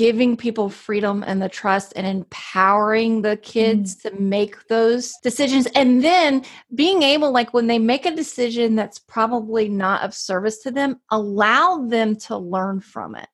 giving 0.00 0.34
people 0.34 0.70
freedom 0.70 1.22
and 1.26 1.42
the 1.42 1.48
trust 1.50 1.92
and 1.94 2.06
empowering 2.06 3.20
the 3.20 3.36
kids 3.36 3.96
mm. 3.96 4.00
to 4.00 4.18
make 4.18 4.66
those 4.68 5.12
decisions 5.22 5.66
and 5.74 6.02
then 6.02 6.42
being 6.74 7.02
able 7.02 7.30
like 7.30 7.52
when 7.52 7.66
they 7.66 7.78
make 7.78 8.06
a 8.06 8.16
decision 8.16 8.74
that's 8.74 8.98
probably 8.98 9.68
not 9.68 10.00
of 10.00 10.14
service 10.14 10.62
to 10.62 10.70
them 10.70 10.98
allow 11.10 11.86
them 11.86 12.16
to 12.16 12.34
learn 12.34 12.80
from 12.80 13.14
it 13.14 13.28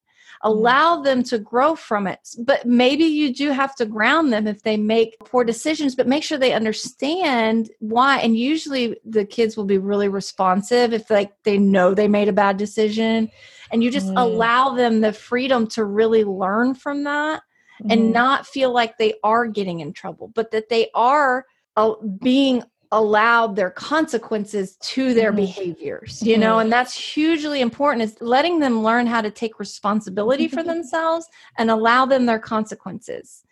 allow 0.46 1.02
them 1.02 1.24
to 1.24 1.40
grow 1.40 1.74
from 1.74 2.06
it 2.06 2.20
but 2.38 2.64
maybe 2.64 3.02
you 3.02 3.34
do 3.34 3.50
have 3.50 3.74
to 3.74 3.84
ground 3.84 4.32
them 4.32 4.46
if 4.46 4.62
they 4.62 4.76
make 4.76 5.18
poor 5.18 5.42
decisions 5.42 5.96
but 5.96 6.06
make 6.06 6.22
sure 6.22 6.38
they 6.38 6.52
understand 6.52 7.68
why 7.80 8.18
and 8.20 8.38
usually 8.38 8.96
the 9.04 9.24
kids 9.24 9.56
will 9.56 9.64
be 9.64 9.76
really 9.76 10.06
responsive 10.06 10.92
if 10.92 11.10
like 11.10 11.32
they 11.42 11.58
know 11.58 11.94
they 11.94 12.06
made 12.06 12.28
a 12.28 12.32
bad 12.32 12.56
decision 12.56 13.28
and 13.72 13.82
you 13.82 13.90
just 13.90 14.06
mm. 14.06 14.22
allow 14.22 14.72
them 14.72 15.00
the 15.00 15.12
freedom 15.12 15.66
to 15.66 15.84
really 15.84 16.22
learn 16.22 16.76
from 16.76 17.02
that 17.02 17.42
mm. 17.82 17.90
and 17.90 18.02
mm-hmm. 18.02 18.12
not 18.12 18.46
feel 18.46 18.72
like 18.72 18.96
they 18.98 19.14
are 19.24 19.48
getting 19.48 19.80
in 19.80 19.92
trouble 19.92 20.30
but 20.32 20.52
that 20.52 20.68
they 20.68 20.88
are 20.94 21.44
uh, 21.76 21.92
being 22.22 22.62
allowed 22.96 23.54
their 23.54 23.70
consequences 23.70 24.76
to 24.76 25.12
their 25.12 25.30
mm-hmm. 25.30 25.42
behaviors 25.44 26.22
you 26.22 26.38
know 26.38 26.52
mm-hmm. 26.52 26.62
and 26.62 26.72
that's 26.72 26.98
hugely 26.98 27.60
important 27.60 28.02
is 28.02 28.16
letting 28.22 28.58
them 28.58 28.82
learn 28.82 29.06
how 29.06 29.20
to 29.20 29.30
take 29.30 29.58
responsibility 29.60 30.48
for 30.48 30.62
themselves 30.72 31.28
and 31.58 31.70
allow 31.70 32.06
them 32.06 32.24
their 32.24 32.38
consequences 32.38 33.44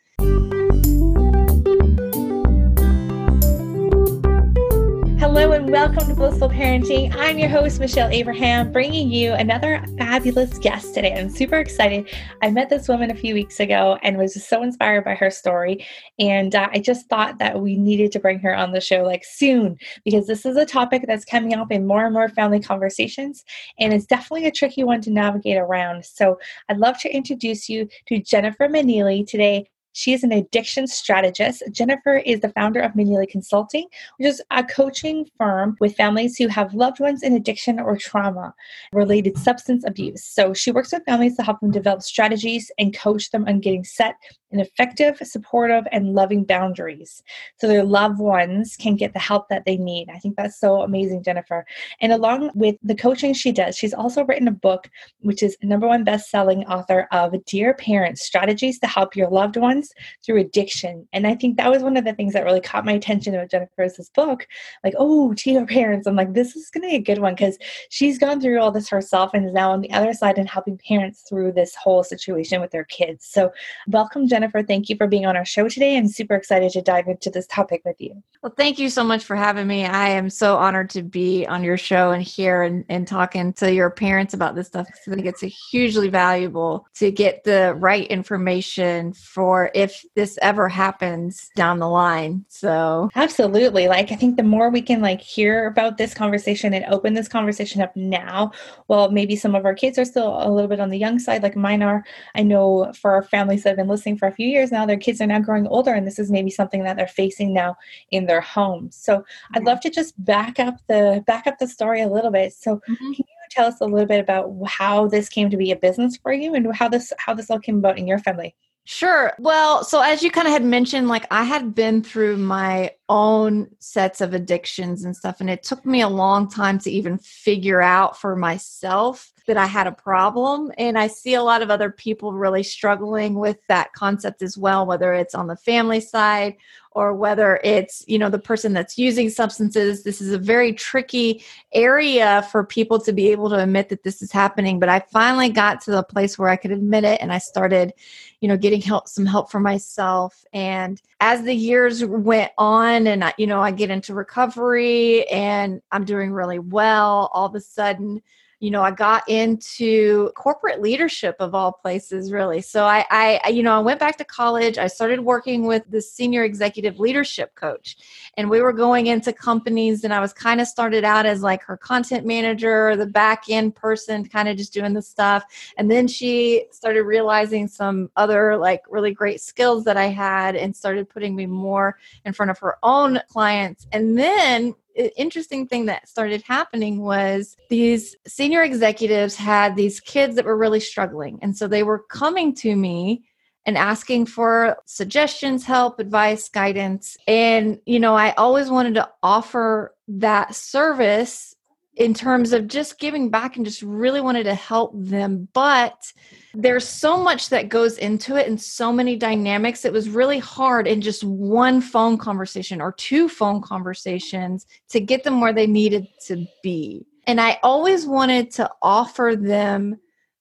Hello 5.44 5.56
and 5.56 5.70
welcome 5.70 6.08
to 6.08 6.14
Blissful 6.14 6.48
Parenting. 6.48 7.14
I'm 7.16 7.38
your 7.38 7.50
host, 7.50 7.78
Michelle 7.78 8.08
Abraham, 8.08 8.72
bringing 8.72 9.10
you 9.10 9.34
another 9.34 9.84
fabulous 9.98 10.56
guest 10.56 10.94
today. 10.94 11.14
I'm 11.14 11.28
super 11.28 11.56
excited. 11.56 12.08
I 12.40 12.50
met 12.50 12.70
this 12.70 12.88
woman 12.88 13.10
a 13.10 13.14
few 13.14 13.34
weeks 13.34 13.60
ago 13.60 13.98
and 14.02 14.16
was 14.16 14.32
just 14.32 14.48
so 14.48 14.62
inspired 14.62 15.04
by 15.04 15.14
her 15.14 15.30
story. 15.30 15.86
And 16.18 16.54
uh, 16.54 16.70
I 16.72 16.78
just 16.78 17.10
thought 17.10 17.38
that 17.40 17.60
we 17.60 17.76
needed 17.76 18.10
to 18.12 18.20
bring 18.20 18.38
her 18.38 18.56
on 18.56 18.72
the 18.72 18.80
show 18.80 19.02
like 19.02 19.22
soon 19.22 19.76
because 20.02 20.26
this 20.26 20.46
is 20.46 20.56
a 20.56 20.64
topic 20.64 21.04
that's 21.06 21.26
coming 21.26 21.52
up 21.52 21.70
in 21.70 21.86
more 21.86 22.06
and 22.06 22.14
more 22.14 22.30
family 22.30 22.60
conversations. 22.60 23.44
And 23.78 23.92
it's 23.92 24.06
definitely 24.06 24.46
a 24.46 24.50
tricky 24.50 24.82
one 24.82 25.02
to 25.02 25.10
navigate 25.10 25.58
around. 25.58 26.06
So 26.06 26.38
I'd 26.70 26.78
love 26.78 26.98
to 27.00 27.14
introduce 27.14 27.68
you 27.68 27.86
to 28.06 28.18
Jennifer 28.18 28.66
Maneely 28.66 29.28
today. 29.28 29.68
She 29.94 30.12
is 30.12 30.24
an 30.24 30.32
addiction 30.32 30.86
strategist. 30.88 31.62
Jennifer 31.70 32.16
is 32.16 32.40
the 32.40 32.48
founder 32.50 32.80
of 32.80 32.92
Maneely 32.92 33.28
Consulting, 33.28 33.86
which 34.18 34.28
is 34.28 34.42
a 34.50 34.64
coaching 34.64 35.24
firm 35.38 35.76
with 35.80 35.94
families 35.94 36.36
who 36.36 36.48
have 36.48 36.74
loved 36.74 36.98
ones 36.98 37.22
in 37.22 37.32
addiction 37.34 37.78
or 37.78 37.96
trauma 37.96 38.52
related 38.92 39.38
substance 39.38 39.84
abuse. 39.86 40.24
So 40.24 40.52
she 40.52 40.72
works 40.72 40.92
with 40.92 41.04
families 41.04 41.36
to 41.36 41.44
help 41.44 41.60
them 41.60 41.70
develop 41.70 42.02
strategies 42.02 42.72
and 42.76 42.94
coach 42.94 43.30
them 43.30 43.46
on 43.46 43.60
getting 43.60 43.84
set 43.84 44.16
and 44.54 44.62
effective, 44.62 45.18
supportive, 45.22 45.84
and 45.90 46.14
loving 46.14 46.44
boundaries 46.44 47.22
so 47.58 47.66
their 47.66 47.84
loved 47.84 48.20
ones 48.20 48.76
can 48.76 48.94
get 48.94 49.12
the 49.12 49.18
help 49.18 49.48
that 49.48 49.64
they 49.66 49.76
need. 49.76 50.08
I 50.08 50.18
think 50.18 50.36
that's 50.36 50.58
so 50.58 50.82
amazing, 50.82 51.24
Jennifer. 51.24 51.66
And 52.00 52.12
along 52.12 52.52
with 52.54 52.76
the 52.82 52.94
coaching 52.94 53.34
she 53.34 53.50
does, 53.50 53.76
she's 53.76 53.92
also 53.92 54.24
written 54.24 54.46
a 54.46 54.52
book, 54.52 54.88
which 55.20 55.42
is 55.42 55.56
number 55.62 55.88
one 55.88 56.04
best 56.04 56.30
selling 56.30 56.64
author 56.66 57.08
of 57.10 57.34
Dear 57.46 57.74
Parents 57.74 58.24
Strategies 58.24 58.78
to 58.78 58.86
Help 58.86 59.16
Your 59.16 59.28
Loved 59.28 59.56
Ones 59.56 59.90
Through 60.24 60.40
Addiction. 60.40 61.08
And 61.12 61.26
I 61.26 61.34
think 61.34 61.56
that 61.56 61.70
was 61.70 61.82
one 61.82 61.96
of 61.96 62.04
the 62.04 62.14
things 62.14 62.32
that 62.34 62.44
really 62.44 62.60
caught 62.60 62.84
my 62.84 62.92
attention 62.92 63.34
about 63.34 63.50
Jennifer's 63.50 64.10
book. 64.14 64.46
Like, 64.84 64.94
oh, 64.96 65.34
Dear 65.34 65.66
Parents. 65.66 66.06
I'm 66.06 66.14
like, 66.14 66.32
this 66.32 66.54
is 66.54 66.70
going 66.70 66.82
to 66.82 66.90
be 66.90 66.96
a 66.96 67.00
good 67.00 67.18
one 67.18 67.34
because 67.34 67.58
she's 67.90 68.18
gone 68.18 68.40
through 68.40 68.60
all 68.60 68.70
this 68.70 68.88
herself 68.88 69.32
and 69.34 69.44
is 69.46 69.52
now 69.52 69.72
on 69.72 69.80
the 69.80 69.90
other 69.90 70.12
side 70.12 70.38
and 70.38 70.48
helping 70.48 70.78
parents 70.86 71.24
through 71.28 71.52
this 71.52 71.74
whole 71.74 72.04
situation 72.04 72.60
with 72.60 72.70
their 72.70 72.84
kids. 72.84 73.26
So, 73.26 73.50
welcome, 73.88 74.28
Jennifer. 74.28 74.43
Jennifer, 74.44 74.62
thank 74.62 74.90
you 74.90 74.96
for 74.96 75.06
being 75.06 75.24
on 75.24 75.38
our 75.38 75.44
show 75.46 75.70
today. 75.70 75.96
I'm 75.96 76.06
super 76.06 76.34
excited 76.34 76.70
to 76.72 76.82
dive 76.82 77.08
into 77.08 77.30
this 77.30 77.46
topic 77.46 77.80
with 77.82 77.98
you. 77.98 78.22
Well, 78.42 78.52
thank 78.54 78.78
you 78.78 78.90
so 78.90 79.02
much 79.02 79.24
for 79.24 79.36
having 79.36 79.66
me. 79.66 79.86
I 79.86 80.10
am 80.10 80.28
so 80.28 80.58
honored 80.58 80.90
to 80.90 81.02
be 81.02 81.46
on 81.46 81.64
your 81.64 81.78
show 81.78 82.10
and 82.10 82.22
here 82.22 82.62
and, 82.62 82.84
and 82.90 83.08
talking 83.08 83.54
to 83.54 83.72
your 83.72 83.88
parents 83.88 84.34
about 84.34 84.54
this 84.54 84.66
stuff. 84.66 84.86
I 85.06 85.14
think 85.14 85.24
it's 85.24 85.40
hugely 85.70 86.10
valuable 86.10 86.86
to 86.96 87.10
get 87.10 87.44
the 87.44 87.74
right 87.78 88.06
information 88.08 89.14
for 89.14 89.70
if 89.74 90.04
this 90.14 90.38
ever 90.42 90.68
happens 90.68 91.50
down 91.56 91.78
the 91.78 91.88
line. 91.88 92.44
So 92.48 93.08
absolutely. 93.14 93.88
Like 93.88 94.12
I 94.12 94.16
think 94.16 94.36
the 94.36 94.42
more 94.42 94.68
we 94.68 94.82
can 94.82 95.00
like 95.00 95.22
hear 95.22 95.68
about 95.68 95.96
this 95.96 96.12
conversation 96.12 96.74
and 96.74 96.84
open 96.92 97.14
this 97.14 97.28
conversation 97.28 97.80
up 97.80 97.96
now, 97.96 98.52
well, 98.88 99.10
maybe 99.10 99.36
some 99.36 99.54
of 99.54 99.64
our 99.64 99.74
kids 99.74 99.98
are 99.98 100.04
still 100.04 100.36
a 100.42 100.52
little 100.52 100.68
bit 100.68 100.80
on 100.80 100.90
the 100.90 100.98
young 100.98 101.18
side, 101.18 101.42
like 101.42 101.56
mine 101.56 101.82
are. 101.82 102.04
I 102.34 102.42
know 102.42 102.92
for 102.92 103.12
our 103.14 103.22
families 103.22 103.62
that 103.62 103.70
have 103.70 103.78
been 103.78 103.88
listening 103.88 104.18
for 104.18 104.23
a 104.26 104.32
few 104.32 104.48
years 104.48 104.70
now, 104.70 104.86
their 104.86 104.96
kids 104.96 105.20
are 105.20 105.26
now 105.26 105.40
growing 105.40 105.66
older, 105.66 105.92
and 105.92 106.06
this 106.06 106.18
is 106.18 106.30
maybe 106.30 106.50
something 106.50 106.84
that 106.84 106.96
they're 106.96 107.06
facing 107.06 107.52
now 107.52 107.76
in 108.10 108.26
their 108.26 108.40
homes. 108.40 108.96
So 108.96 109.24
I'd 109.54 109.64
love 109.64 109.80
to 109.80 109.90
just 109.90 110.22
back 110.24 110.58
up 110.58 110.76
the 110.88 111.22
back 111.26 111.46
up 111.46 111.58
the 111.58 111.68
story 111.68 112.02
a 112.02 112.08
little 112.08 112.30
bit. 112.30 112.52
So 112.52 112.76
mm-hmm. 112.76 112.94
can 112.94 113.14
you 113.18 113.24
tell 113.50 113.66
us 113.66 113.80
a 113.80 113.86
little 113.86 114.06
bit 114.06 114.20
about 114.20 114.52
how 114.66 115.06
this 115.06 115.28
came 115.28 115.50
to 115.50 115.56
be 115.56 115.70
a 115.70 115.76
business 115.76 116.16
for 116.16 116.32
you 116.32 116.54
and 116.54 116.74
how 116.74 116.88
this 116.88 117.12
how 117.18 117.34
this 117.34 117.50
all 117.50 117.58
came 117.58 117.78
about 117.78 117.98
in 117.98 118.06
your 118.06 118.18
family? 118.18 118.54
Sure. 118.86 119.32
Well, 119.38 119.82
so 119.82 120.02
as 120.02 120.22
you 120.22 120.30
kind 120.30 120.46
of 120.46 120.52
had 120.52 120.64
mentioned, 120.64 121.08
like 121.08 121.26
I 121.30 121.44
had 121.44 121.74
been 121.74 122.02
through 122.02 122.36
my 122.36 122.90
own 123.08 123.68
sets 123.78 124.20
of 124.20 124.34
addictions 124.34 125.04
and 125.04 125.16
stuff, 125.16 125.40
and 125.40 125.48
it 125.48 125.62
took 125.62 125.86
me 125.86 126.02
a 126.02 126.08
long 126.08 126.50
time 126.50 126.78
to 126.80 126.90
even 126.90 127.16
figure 127.18 127.80
out 127.80 128.20
for 128.20 128.36
myself 128.36 129.32
that 129.46 129.56
I 129.56 129.66
had 129.66 129.86
a 129.86 129.92
problem. 129.92 130.72
And 130.78 130.98
I 130.98 131.06
see 131.06 131.34
a 131.34 131.42
lot 131.42 131.62
of 131.62 131.70
other 131.70 131.90
people 131.90 132.32
really 132.32 132.62
struggling 132.62 133.34
with 133.34 133.58
that 133.68 133.92
concept 133.92 134.42
as 134.42 134.56
well, 134.56 134.86
whether 134.86 135.12
it's 135.12 135.34
on 135.34 135.46
the 135.46 135.56
family 135.56 136.00
side 136.00 136.56
or 136.92 137.12
whether 137.12 137.60
it's, 137.64 138.04
you 138.06 138.18
know, 138.18 138.30
the 138.30 138.38
person 138.38 138.72
that's 138.72 138.96
using 138.96 139.28
substances. 139.28 140.04
This 140.04 140.20
is 140.20 140.32
a 140.32 140.38
very 140.38 140.72
tricky 140.72 141.44
area 141.72 142.46
for 142.50 142.64
people 142.64 143.00
to 143.00 143.12
be 143.12 143.32
able 143.32 143.50
to 143.50 143.62
admit 143.62 143.88
that 143.88 144.04
this 144.04 144.22
is 144.22 144.30
happening. 144.30 144.78
But 144.78 144.88
I 144.88 145.00
finally 145.12 145.50
got 145.50 145.80
to 145.82 145.90
the 145.90 146.04
place 146.04 146.38
where 146.38 146.48
I 146.48 146.56
could 146.56 146.70
admit 146.70 147.04
it 147.04 147.20
and 147.20 147.32
I 147.32 147.38
started, 147.38 147.92
you 148.40 148.48
know, 148.48 148.56
getting 148.56 148.80
help 148.80 149.08
some 149.08 149.26
help 149.26 149.50
for 149.50 149.60
myself. 149.60 150.44
And 150.52 151.02
as 151.20 151.42
the 151.42 151.54
years 151.54 152.04
went 152.04 152.52
on 152.56 153.08
and 153.08 153.24
I, 153.24 153.34
you 153.38 153.48
know, 153.48 153.60
I 153.60 153.72
get 153.72 153.90
into 153.90 154.14
recovery 154.14 155.28
and 155.28 155.82
I'm 155.90 156.04
doing 156.04 156.32
really 156.32 156.60
well, 156.60 157.28
all 157.34 157.46
of 157.46 157.54
a 157.56 157.60
sudden 157.60 158.22
you 158.64 158.70
know, 158.70 158.82
I 158.82 158.92
got 158.92 159.28
into 159.28 160.30
corporate 160.30 160.80
leadership 160.80 161.36
of 161.38 161.54
all 161.54 161.70
places, 161.70 162.32
really. 162.32 162.62
So 162.62 162.86
I, 162.86 163.04
I, 163.10 163.50
you 163.50 163.62
know, 163.62 163.76
I 163.76 163.80
went 163.80 164.00
back 164.00 164.16
to 164.16 164.24
college. 164.24 164.78
I 164.78 164.86
started 164.86 165.20
working 165.20 165.66
with 165.66 165.82
the 165.90 166.00
senior 166.00 166.44
executive 166.44 166.98
leadership 166.98 167.54
coach, 167.56 167.98
and 168.38 168.48
we 168.48 168.62
were 168.62 168.72
going 168.72 169.08
into 169.08 169.34
companies. 169.34 170.02
And 170.02 170.14
I 170.14 170.20
was 170.20 170.32
kind 170.32 170.62
of 170.62 170.66
started 170.66 171.04
out 171.04 171.26
as 171.26 171.42
like 171.42 171.62
her 171.64 171.76
content 171.76 172.24
manager, 172.24 172.96
the 172.96 173.04
back 173.04 173.44
end 173.50 173.74
person, 173.74 174.24
kind 174.24 174.48
of 174.48 174.56
just 174.56 174.72
doing 174.72 174.94
the 174.94 175.02
stuff. 175.02 175.44
And 175.76 175.90
then 175.90 176.08
she 176.08 176.64
started 176.70 177.02
realizing 177.02 177.68
some 177.68 178.10
other 178.16 178.56
like 178.56 178.80
really 178.88 179.12
great 179.12 179.42
skills 179.42 179.84
that 179.84 179.98
I 179.98 180.06
had, 180.06 180.56
and 180.56 180.74
started 180.74 181.10
putting 181.10 181.36
me 181.36 181.44
more 181.44 181.98
in 182.24 182.32
front 182.32 182.50
of 182.50 182.58
her 182.60 182.78
own 182.82 183.20
clients. 183.28 183.86
And 183.92 184.18
then 184.18 184.74
interesting 184.94 185.66
thing 185.66 185.86
that 185.86 186.08
started 186.08 186.42
happening 186.42 187.00
was 187.00 187.56
these 187.70 188.16
senior 188.26 188.62
executives 188.62 189.36
had 189.36 189.76
these 189.76 190.00
kids 190.00 190.36
that 190.36 190.44
were 190.44 190.56
really 190.56 190.80
struggling. 190.80 191.38
And 191.42 191.56
so 191.56 191.66
they 191.66 191.82
were 191.82 191.98
coming 191.98 192.54
to 192.56 192.74
me 192.74 193.24
and 193.66 193.78
asking 193.78 194.26
for 194.26 194.76
suggestions, 194.84 195.64
help, 195.64 195.98
advice, 195.98 196.48
guidance. 196.48 197.16
And, 197.26 197.80
you 197.86 197.98
know, 197.98 198.14
I 198.14 198.32
always 198.32 198.70
wanted 198.70 198.94
to 198.94 199.08
offer 199.22 199.94
that 200.08 200.54
service 200.54 201.53
in 201.96 202.12
terms 202.12 202.52
of 202.52 202.66
just 202.66 202.98
giving 202.98 203.30
back 203.30 203.56
and 203.56 203.64
just 203.64 203.82
really 203.82 204.20
wanted 204.20 204.44
to 204.44 204.54
help 204.54 204.92
them. 204.94 205.48
But 205.52 206.12
there's 206.52 206.86
so 206.86 207.16
much 207.16 207.50
that 207.50 207.68
goes 207.68 207.98
into 207.98 208.36
it 208.36 208.48
and 208.48 208.60
so 208.60 208.92
many 208.92 209.16
dynamics. 209.16 209.84
It 209.84 209.92
was 209.92 210.08
really 210.08 210.38
hard 210.38 210.86
in 210.86 211.00
just 211.00 211.22
one 211.24 211.80
phone 211.80 212.18
conversation 212.18 212.80
or 212.80 212.92
two 212.92 213.28
phone 213.28 213.60
conversations 213.60 214.66
to 214.88 215.00
get 215.00 215.24
them 215.24 215.40
where 215.40 215.52
they 215.52 215.66
needed 215.66 216.06
to 216.26 216.46
be. 216.62 217.06
And 217.26 217.40
I 217.40 217.58
always 217.62 218.06
wanted 218.06 218.50
to 218.52 218.70
offer 218.82 219.34
them 219.36 219.98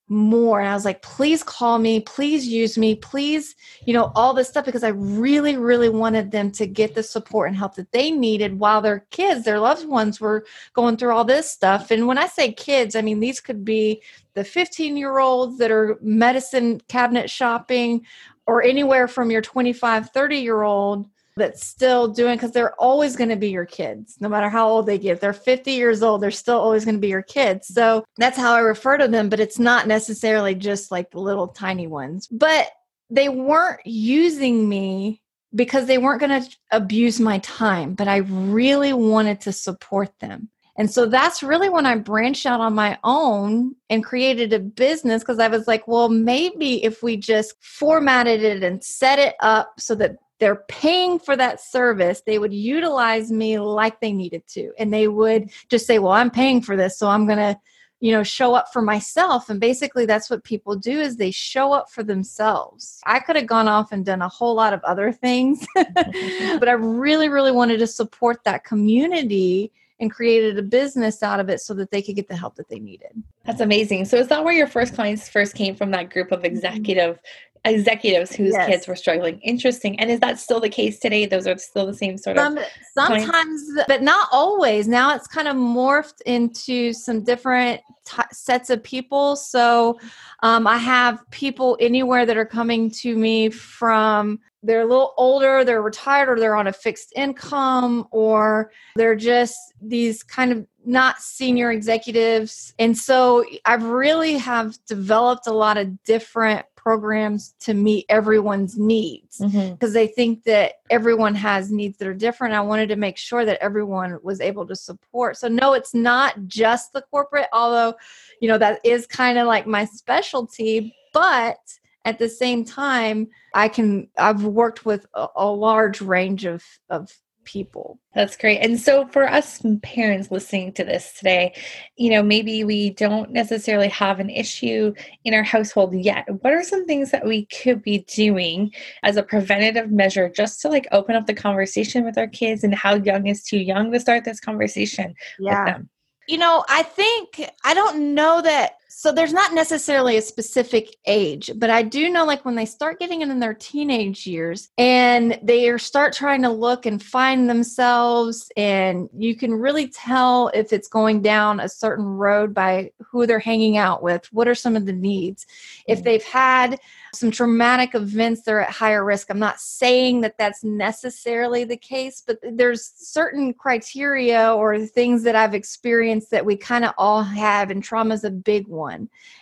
more. 0.08 0.60
And 0.60 0.68
i 0.68 0.74
was 0.74 0.84
like 0.84 1.00
please 1.02 1.42
call 1.42 1.78
me 1.78 2.00
please 2.00 2.46
use 2.46 2.76
me 2.76 2.94
please 2.94 3.54
you 3.86 3.94
know 3.94 4.12
all 4.14 4.34
this 4.34 4.48
stuff 4.48 4.66
because 4.66 4.84
i 4.84 4.88
really 4.88 5.56
really 5.56 5.88
wanted 5.88 6.30
them 6.30 6.50
to 6.52 6.66
get 6.66 6.94
the 6.94 7.02
support 7.02 7.48
and 7.48 7.56
help 7.56 7.74
that 7.76 7.90
they 7.92 8.10
needed 8.10 8.58
while 8.58 8.82
their 8.82 9.00
kids 9.10 9.44
their 9.44 9.58
loved 9.58 9.86
ones 9.86 10.20
were 10.20 10.44
going 10.74 10.96
through 10.96 11.14
all 11.14 11.24
this 11.24 11.50
stuff. 11.50 11.90
And 11.90 12.06
when 12.06 12.18
i 12.18 12.26
say 12.26 12.52
kids 12.52 12.94
i 12.94 13.02
mean 13.02 13.20
these 13.20 13.40
could 13.40 13.64
be 13.64 14.02
the 14.34 14.44
15 14.44 14.96
year 14.96 15.18
olds 15.18 15.58
that 15.58 15.70
are 15.70 15.98
medicine 16.02 16.80
cabinet 16.88 17.30
shopping 17.30 18.04
or 18.46 18.62
anywhere 18.62 19.08
from 19.08 19.30
your 19.30 19.42
25 19.42 20.10
30 20.10 20.36
year 20.36 20.62
old 20.62 21.08
that's 21.36 21.64
still 21.64 22.08
doing 22.08 22.36
because 22.36 22.52
they're 22.52 22.74
always 22.80 23.16
going 23.16 23.30
to 23.30 23.36
be 23.36 23.50
your 23.50 23.66
kids 23.66 24.16
no 24.20 24.28
matter 24.28 24.48
how 24.48 24.68
old 24.68 24.86
they 24.86 24.98
get. 24.98 25.12
If 25.12 25.20
they're 25.20 25.32
50 25.32 25.72
years 25.72 26.02
old 26.02 26.20
they're 26.20 26.30
still 26.30 26.58
always 26.58 26.84
going 26.84 26.96
to 26.96 27.00
be 27.00 27.08
your 27.08 27.22
kids. 27.22 27.68
So 27.68 28.04
that's 28.16 28.38
how 28.38 28.54
i 28.54 28.60
refer 28.60 28.96
to 28.98 29.08
them 29.08 29.28
but 29.28 29.40
it's 29.40 29.58
not 29.58 29.86
necessarily 29.86 30.54
just 30.54 30.90
like 30.90 31.10
the 31.10 31.20
little 31.20 31.48
tiny 31.48 31.86
ones. 31.86 32.28
But 32.28 32.70
they 33.10 33.28
weren't 33.28 33.80
using 33.84 34.68
me 34.68 35.20
because 35.54 35.86
they 35.86 35.98
weren't 35.98 36.20
going 36.20 36.42
to 36.42 36.56
abuse 36.72 37.20
my 37.20 37.38
time 37.38 37.94
but 37.94 38.08
i 38.08 38.16
really 38.16 38.92
wanted 38.92 39.40
to 39.42 39.52
support 39.52 40.10
them. 40.20 40.48
And 40.76 40.90
so 40.90 41.06
that's 41.06 41.42
really 41.42 41.68
when 41.68 41.86
I 41.86 41.94
branched 41.94 42.46
out 42.46 42.60
on 42.60 42.74
my 42.74 42.98
own 43.04 43.76
and 43.90 44.02
created 44.02 44.52
a 44.52 44.58
business 44.58 45.22
because 45.22 45.38
I 45.38 45.46
was 45.46 45.68
like, 45.68 45.86
well, 45.86 46.08
maybe 46.08 46.82
if 46.82 47.00
we 47.00 47.16
just 47.16 47.54
formatted 47.60 48.42
it 48.42 48.64
and 48.64 48.82
set 48.82 49.20
it 49.20 49.36
up 49.40 49.74
so 49.78 49.94
that 49.94 50.16
they're 50.40 50.64
paying 50.68 51.18
for 51.18 51.36
that 51.36 51.60
service, 51.60 52.22
they 52.26 52.38
would 52.38 52.52
utilize 52.52 53.30
me 53.30 53.58
like 53.58 54.00
they 54.00 54.12
needed 54.12 54.46
to. 54.48 54.72
And 54.78 54.92
they 54.92 55.08
would 55.08 55.50
just 55.68 55.86
say, 55.86 55.98
well, 55.98 56.12
I'm 56.12 56.30
paying 56.30 56.60
for 56.60 56.76
this, 56.76 56.98
so 56.98 57.08
I'm 57.08 57.26
going 57.26 57.38
to 57.38 57.58
you 58.00 58.12
know 58.12 58.24
show 58.24 58.54
up 58.54 58.66
for 58.72 58.82
myself 58.82 59.48
and 59.48 59.60
basically 59.60 60.04
that's 60.04 60.28
what 60.28 60.44
people 60.44 60.76
do 60.76 61.00
is 61.00 61.16
they 61.16 61.30
show 61.30 61.72
up 61.72 61.88
for 61.88 62.02
themselves 62.02 63.00
i 63.06 63.20
could 63.20 63.36
have 63.36 63.46
gone 63.46 63.68
off 63.68 63.92
and 63.92 64.04
done 64.04 64.20
a 64.20 64.28
whole 64.28 64.54
lot 64.54 64.74
of 64.74 64.82
other 64.82 65.12
things 65.12 65.64
but 65.74 66.68
i 66.68 66.72
really 66.72 67.28
really 67.28 67.52
wanted 67.52 67.78
to 67.78 67.86
support 67.86 68.42
that 68.44 68.64
community 68.64 69.72
and 70.00 70.10
created 70.10 70.58
a 70.58 70.62
business 70.62 71.22
out 71.22 71.40
of 71.40 71.48
it 71.48 71.60
so 71.60 71.72
that 71.74 71.90
they 71.90 72.02
could 72.02 72.16
get 72.16 72.28
the 72.28 72.36
help 72.36 72.56
that 72.56 72.68
they 72.68 72.78
needed. 72.78 73.10
That's 73.44 73.60
amazing. 73.60 74.06
So 74.06 74.16
is 74.16 74.28
that 74.28 74.44
where 74.44 74.52
your 74.52 74.66
first 74.66 74.94
clients 74.94 75.28
first 75.28 75.54
came 75.54 75.76
from 75.76 75.90
that 75.92 76.10
group 76.10 76.32
of 76.32 76.40
mm-hmm. 76.40 76.46
executive 76.46 77.18
executives 77.64 78.34
whose 78.34 78.52
yes. 78.52 78.68
kids 78.68 78.88
were 78.88 78.96
struggling? 78.96 79.38
Interesting. 79.40 79.98
And 79.98 80.10
is 80.10 80.20
that 80.20 80.38
still 80.38 80.60
the 80.60 80.68
case 80.68 80.98
today? 80.98 81.26
Those 81.26 81.46
are 81.46 81.56
still 81.58 81.86
the 81.86 81.94
same 81.94 82.18
sort 82.18 82.36
Some, 82.36 82.58
of 82.58 82.64
sometimes 82.94 83.30
clients? 83.30 83.84
but 83.88 84.02
not 84.02 84.28
always. 84.30 84.86
Now 84.86 85.14
it's 85.14 85.26
kind 85.26 85.48
of 85.48 85.56
morphed 85.56 86.20
into 86.26 86.92
some 86.92 87.24
different 87.24 87.80
t- 88.04 88.22
sets 88.32 88.70
of 88.70 88.82
people. 88.82 89.36
So 89.36 89.98
um, 90.42 90.66
I 90.66 90.76
have 90.76 91.28
people 91.30 91.76
anywhere 91.80 92.26
that 92.26 92.36
are 92.36 92.46
coming 92.46 92.90
to 93.02 93.16
me 93.16 93.48
from 93.50 94.40
they're 94.64 94.80
a 94.80 94.86
little 94.86 95.14
older, 95.16 95.64
they're 95.64 95.82
retired, 95.82 96.28
or 96.28 96.38
they're 96.38 96.56
on 96.56 96.66
a 96.66 96.72
fixed 96.72 97.12
income, 97.14 98.08
or 98.10 98.72
they're 98.96 99.16
just 99.16 99.56
these 99.80 100.22
kind 100.22 100.52
of 100.52 100.66
not 100.84 101.20
senior 101.20 101.70
executives. 101.70 102.74
And 102.78 102.96
so 102.96 103.44
I've 103.64 103.84
really 103.84 104.36
have 104.38 104.76
developed 104.86 105.46
a 105.46 105.52
lot 105.52 105.76
of 105.76 106.02
different 106.04 106.66
programs 106.84 107.54
to 107.60 107.72
meet 107.72 108.04
everyone's 108.10 108.76
needs 108.76 109.38
because 109.38 109.54
mm-hmm. 109.54 109.92
they 109.92 110.06
think 110.06 110.44
that 110.44 110.74
everyone 110.90 111.34
has 111.34 111.72
needs 111.72 111.96
that 111.96 112.06
are 112.06 112.14
different. 112.14 112.52
I 112.52 112.60
wanted 112.60 112.90
to 112.90 112.96
make 112.96 113.16
sure 113.16 113.46
that 113.46 113.62
everyone 113.62 114.18
was 114.22 114.40
able 114.42 114.66
to 114.66 114.76
support. 114.76 115.38
So 115.38 115.48
no, 115.48 115.72
it's 115.72 115.94
not 115.94 116.46
just 116.46 116.92
the 116.92 117.00
corporate, 117.10 117.48
although, 117.54 117.94
you 118.40 118.48
know, 118.48 118.58
that 118.58 118.80
is 118.84 119.06
kind 119.06 119.38
of 119.38 119.46
like 119.46 119.66
my 119.66 119.86
specialty, 119.86 120.94
but 121.14 121.56
at 122.04 122.18
the 122.18 122.28
same 122.28 122.64
time, 122.64 123.28
I 123.54 123.68
can 123.68 124.08
I've 124.18 124.44
worked 124.44 124.84
with 124.84 125.06
a, 125.14 125.28
a 125.36 125.46
large 125.46 126.00
range 126.00 126.44
of 126.44 126.62
of 126.90 127.10
people. 127.44 128.00
That's 128.14 128.36
great. 128.36 128.58
And 128.58 128.80
so 128.80 129.06
for 129.08 129.28
us 129.28 129.62
parents 129.82 130.30
listening 130.30 130.72
to 130.74 130.84
this 130.84 131.12
today, 131.12 131.54
you 131.96 132.10
know, 132.10 132.22
maybe 132.22 132.64
we 132.64 132.90
don't 132.90 133.30
necessarily 133.30 133.88
have 133.88 134.20
an 134.20 134.30
issue 134.30 134.94
in 135.24 135.34
our 135.34 135.42
household 135.42 135.94
yet. 135.94 136.26
What 136.42 136.52
are 136.52 136.62
some 136.62 136.86
things 136.86 137.10
that 137.10 137.26
we 137.26 137.46
could 137.46 137.82
be 137.82 137.98
doing 137.98 138.72
as 139.02 139.16
a 139.16 139.22
preventative 139.22 139.90
measure 139.90 140.28
just 140.28 140.60
to 140.62 140.68
like 140.68 140.88
open 140.92 141.16
up 141.16 141.26
the 141.26 141.34
conversation 141.34 142.04
with 142.04 142.18
our 142.18 142.28
kids 142.28 142.64
and 142.64 142.74
how 142.74 142.94
young 142.94 143.26
is 143.26 143.42
too 143.42 143.58
young 143.58 143.92
to 143.92 144.00
start 144.00 144.24
this 144.24 144.40
conversation 144.40 145.14
yeah. 145.38 145.64
with 145.64 145.74
them? 145.74 145.90
You 146.26 146.38
know, 146.38 146.64
I 146.68 146.82
think 146.82 147.50
I 147.64 147.74
don't 147.74 148.14
know 148.14 148.40
that 148.40 148.76
so 148.96 149.10
there's 149.10 149.32
not 149.32 149.52
necessarily 149.52 150.16
a 150.16 150.22
specific 150.22 150.94
age, 151.04 151.50
but 151.56 151.68
I 151.68 151.82
do 151.82 152.08
know 152.08 152.24
like 152.24 152.44
when 152.44 152.54
they 152.54 152.64
start 152.64 153.00
getting 153.00 153.22
in 153.22 153.40
their 153.40 153.52
teenage 153.52 154.24
years 154.24 154.70
and 154.78 155.36
they 155.42 155.76
start 155.78 156.12
trying 156.12 156.42
to 156.42 156.48
look 156.48 156.86
and 156.86 157.02
find 157.02 157.50
themselves 157.50 158.48
and 158.56 159.08
you 159.12 159.34
can 159.36 159.52
really 159.52 159.88
tell 159.88 160.48
if 160.54 160.72
it's 160.72 160.86
going 160.86 161.22
down 161.22 161.58
a 161.58 161.68
certain 161.68 162.04
road 162.04 162.54
by 162.54 162.92
who 163.04 163.26
they're 163.26 163.40
hanging 163.40 163.76
out 163.76 164.00
with, 164.00 164.32
what 164.32 164.46
are 164.46 164.54
some 164.54 164.76
of 164.76 164.86
the 164.86 164.92
needs. 164.92 165.44
If 165.88 166.00
mm. 166.00 166.04
they've 166.04 166.24
had 166.24 166.78
some 167.14 167.30
traumatic 167.30 167.94
events 167.94 168.42
they're 168.42 168.60
at 168.60 168.70
higher 168.70 169.04
risk 169.04 169.30
i'm 169.30 169.38
not 169.38 169.60
saying 169.60 170.20
that 170.20 170.36
that's 170.38 170.64
necessarily 170.64 171.64
the 171.64 171.76
case 171.76 172.22
but 172.26 172.38
there's 172.42 172.92
certain 172.96 173.54
criteria 173.54 174.52
or 174.52 174.78
things 174.86 175.22
that 175.22 175.36
i've 175.36 175.54
experienced 175.54 176.30
that 176.30 176.44
we 176.44 176.56
kind 176.56 176.84
of 176.84 176.92
all 176.98 177.22
have 177.22 177.70
and 177.70 177.82
trauma 177.84 178.14
is 178.14 178.24
a 178.24 178.30
big 178.30 178.66
one 178.66 178.83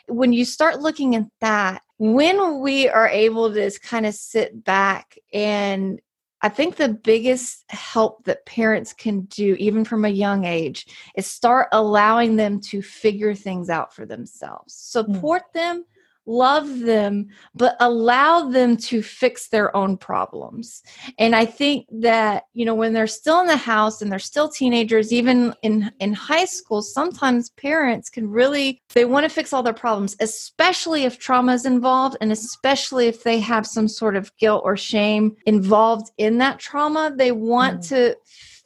when 0.07 0.33
you 0.33 0.45
start 0.45 0.81
looking 0.81 1.17
at 1.17 1.25
that 1.41 1.83
when 1.99 2.61
we 2.61 2.89
are 2.89 3.09
able 3.09 3.53
to 3.53 3.71
kind 3.81 4.07
of 4.07 4.15
sit 4.15 4.65
back 4.65 5.17
and 5.33 6.01
I 6.45 6.49
think 6.49 6.75
the 6.75 6.89
biggest 6.89 7.63
help 7.71 8.25
that 8.25 8.45
parents 8.45 8.93
can 8.93 9.23
do, 9.23 9.55
even 9.61 9.85
from 9.85 10.05
a 10.05 10.09
young 10.09 10.45
age, 10.45 10.89
is 11.15 11.29
start 11.29 11.69
allowing 11.71 12.35
them 12.35 12.61
to 12.63 12.83
figure 12.83 13.33
things 13.37 13.71
out 13.71 13.95
for 13.95 14.05
themselves. 14.05 14.75
Hmm. 14.93 15.15
Support 15.15 15.43
mm. 15.43 15.53
them, 15.53 15.85
love 16.27 16.81
them, 16.81 17.29
but 17.55 17.77
allow 17.81 18.49
them 18.49 18.77
to 18.77 19.03
fix 19.03 19.49
their 19.49 19.75
own 19.77 19.97
problems. 19.97 20.83
And 21.19 21.35
I 21.35 21.45
think 21.45 21.87
that, 21.91 22.45
you 22.55 22.65
know, 22.65 22.75
when 22.75 22.93
they're 22.93 23.07
still 23.07 23.41
in 23.41 23.47
the 23.47 23.57
house 23.57 24.03
and 24.03 24.11
they're 24.11 24.19
still 24.19 24.49
teenagers, 24.49 25.13
even 25.13 25.55
in, 25.63 25.93
in 26.01 26.13
high 26.13 26.45
school, 26.45 26.83
sometimes 26.83 27.51
parents 27.51 28.09
can 28.09 28.29
really, 28.29 28.83
they 28.95 29.05
want 29.05 29.25
to 29.25 29.31
fix 29.31 29.53
all 29.53 29.63
their 29.63 29.73
problems, 29.73 30.17
especially 30.21 31.05
if 31.05 31.19
trauma 31.19 31.53
is 31.53 31.67
involved 31.67 32.17
and 32.21 32.33
especially 32.33 33.07
if 33.07 33.23
they 33.23 33.41
have 33.41 33.67
some 33.67 33.89
sort 33.89 34.17
of 34.17 34.35
guilt 34.37 34.63
or 34.65 34.77
shame 34.77 35.37
involved 35.47 36.11
in 36.19 36.39
that 36.39 36.59
trauma. 36.59 37.13
They 37.15 37.33
want 37.33 37.81
mm. 37.81 37.89
to 37.89 38.17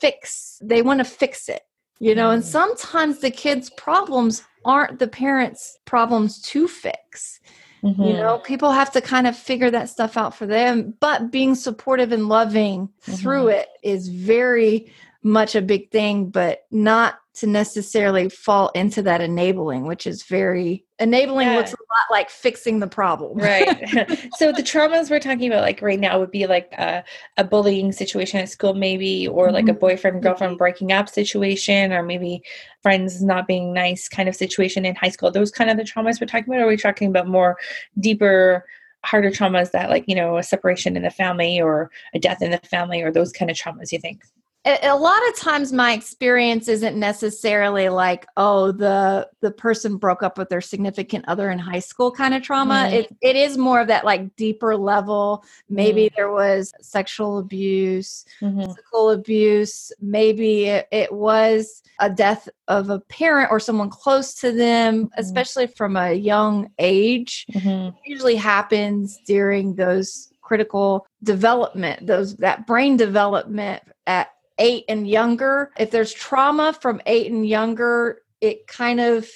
fix, 0.01 0.59
they 0.63 0.83
want 0.83 0.99
to 1.01 1.05
fix 1.05 1.49
it 1.49 1.63
you 1.99 2.15
know 2.15 2.31
and 2.31 2.45
sometimes 2.45 3.21
the 3.21 3.31
kids 3.31 3.71
problems 3.71 4.43
aren't 4.65 4.99
the 4.99 5.09
parents 5.09 5.79
problems 5.85 6.41
to 6.41 6.67
fix 6.69 7.41
mm-hmm. 7.83 8.03
you 8.03 8.13
know 8.13 8.39
people 8.39 8.71
have 8.71 8.93
to 8.93 9.01
kind 9.01 9.27
of 9.27 9.37
figure 9.37 9.71
that 9.71 9.89
stuff 9.89 10.17
out 10.17 10.35
for 10.35 10.47
them 10.47 10.95
but 11.01 11.31
being 11.31 11.55
supportive 11.55 12.13
and 12.13 12.29
loving 12.29 12.89
mm-hmm. 12.89 13.13
through 13.13 13.49
it 13.49 13.69
is 13.83 14.09
very 14.09 14.93
much 15.23 15.55
a 15.55 15.63
big 15.63 15.91
thing 15.91 16.31
but 16.31 16.67
not 16.71 17.19
to 17.37 17.47
necessarily 17.47 18.31
fall 18.31 18.71
into 18.71 19.03
that 19.03 19.21
enabling, 19.21 19.85
which 19.85 20.07
is 20.07 20.23
very 20.23 20.85
enabling 20.99 21.49
yeah. 21.49 21.57
looks 21.57 21.75
a 21.97 22.13
lot 22.13 22.19
like 22.19 22.31
fixing 22.31 22.79
the 22.79 22.87
problem. 22.87 23.39
right. 23.39 23.89
so 24.37 24.53
the 24.53 24.63
traumas 24.63 25.11
we're 25.11 25.21
talking 25.21 25.49
about 25.51 25.63
like 25.63 25.83
right 25.83 25.99
now 25.99 26.19
would 26.19 26.31
be 26.31 26.47
like 26.47 26.73
a, 26.73 27.05
a 27.37 27.45
bullying 27.45 27.93
situation 27.93 28.41
at 28.41 28.49
school 28.49 28.75
maybe 28.75 29.29
or 29.29 29.51
like 29.51 29.67
mm-hmm. 29.67 29.77
a 29.77 29.81
boyfriend 29.81 30.23
girlfriend 30.23 30.59
breaking 30.59 30.93
up 30.93 31.09
situation 31.09 31.93
or 31.93 32.03
maybe 32.03 32.43
friends 32.83 33.23
not 33.23 33.47
being 33.47 33.73
nice 33.73 34.09
kind 34.09 34.29
of 34.29 34.37
situation 34.37 34.85
in 34.85 34.95
high 34.95 35.09
school. 35.09 35.31
Those 35.31 35.51
kind 35.51 35.71
of 35.71 35.77
the 35.77 35.85
traumas 35.85 36.21
we're 36.21 36.27
talking 36.27 36.53
about 36.53 36.63
or 36.63 36.65
are 36.65 36.69
we 36.69 36.77
talking 36.77 37.09
about 37.09 37.29
more 37.29 37.57
deeper 38.01 38.65
harder 39.05 39.31
traumas 39.31 39.71
that 39.71 39.91
like, 39.91 40.05
you 40.07 40.15
know, 40.15 40.37
a 40.37 40.43
separation 40.43 40.97
in 40.97 41.03
the 41.03 41.11
family 41.11 41.61
or 41.61 41.91
a 42.15 42.19
death 42.19 42.43
in 42.43 42.51
the 42.51 42.59
family 42.59 43.03
or 43.03 43.13
those 43.13 43.33
kind 43.33 43.51
of 43.51 43.57
traumas 43.57 43.93
you 43.93 43.99
think? 43.99 44.23
A 44.67 44.97
lot 44.97 45.21
of 45.29 45.37
times 45.37 45.73
my 45.73 45.93
experience 45.93 46.67
isn't 46.67 46.99
necessarily 46.99 47.89
like 47.89 48.27
oh 48.37 48.73
the 48.73 49.29
the 49.41 49.51
person 49.51 49.97
broke 49.97 50.23
up 50.23 50.37
with 50.37 50.49
their 50.49 50.61
significant 50.61 51.25
other 51.29 51.51
in 51.51 51.59
high 51.59 51.79
school 51.79 52.11
kind 52.11 52.35
of 52.35 52.43
trauma 52.43 52.85
mm-hmm. 52.87 52.95
it, 52.95 53.17
it 53.21 53.37
is 53.37 53.57
more 53.57 53.81
of 53.81 53.87
that 53.87 54.05
like 54.05 54.35
deeper 54.37 54.77
level 54.77 55.45
maybe 55.69 56.07
mm-hmm. 56.07 56.17
there 56.17 56.31
was 56.31 56.73
sexual 56.81 57.39
abuse 57.39 58.25
mm-hmm. 58.41 58.65
physical 58.65 59.11
abuse 59.11 59.93
maybe 60.01 60.65
it, 60.65 60.89
it, 60.91 61.13
was 61.13 61.83
a 62.01 62.11
death 62.11 62.49
of 62.69 62.91
a 62.91 63.01
parent 63.01 63.51
or 63.51 63.61
someone 63.61 63.89
close 63.89 64.35
to 64.35 64.51
them 64.51 65.05
mm-hmm. 65.05 65.21
especially 65.21 65.67
from 65.67 65.97
a 65.97 66.13
young 66.13 66.69
age 66.79 67.47
mm-hmm. 67.53 67.97
usually 68.05 68.37
happens 68.37 69.19
during 69.27 69.75
those 69.77 70.33
critical 70.43 71.07
development 71.23 72.07
those 72.07 72.37
that 72.37 72.67
brain 72.67 72.97
development 72.97 73.83
at 74.07 74.29
eight 74.59 74.85
and 74.89 75.09
younger. 75.09 75.71
If 75.79 75.91
there's 75.91 76.13
trauma 76.13 76.73
from 76.73 77.01
eight 77.07 77.31
and 77.31 77.47
younger, 77.47 78.23
it 78.41 78.67
kind 78.67 79.01
of 79.01 79.29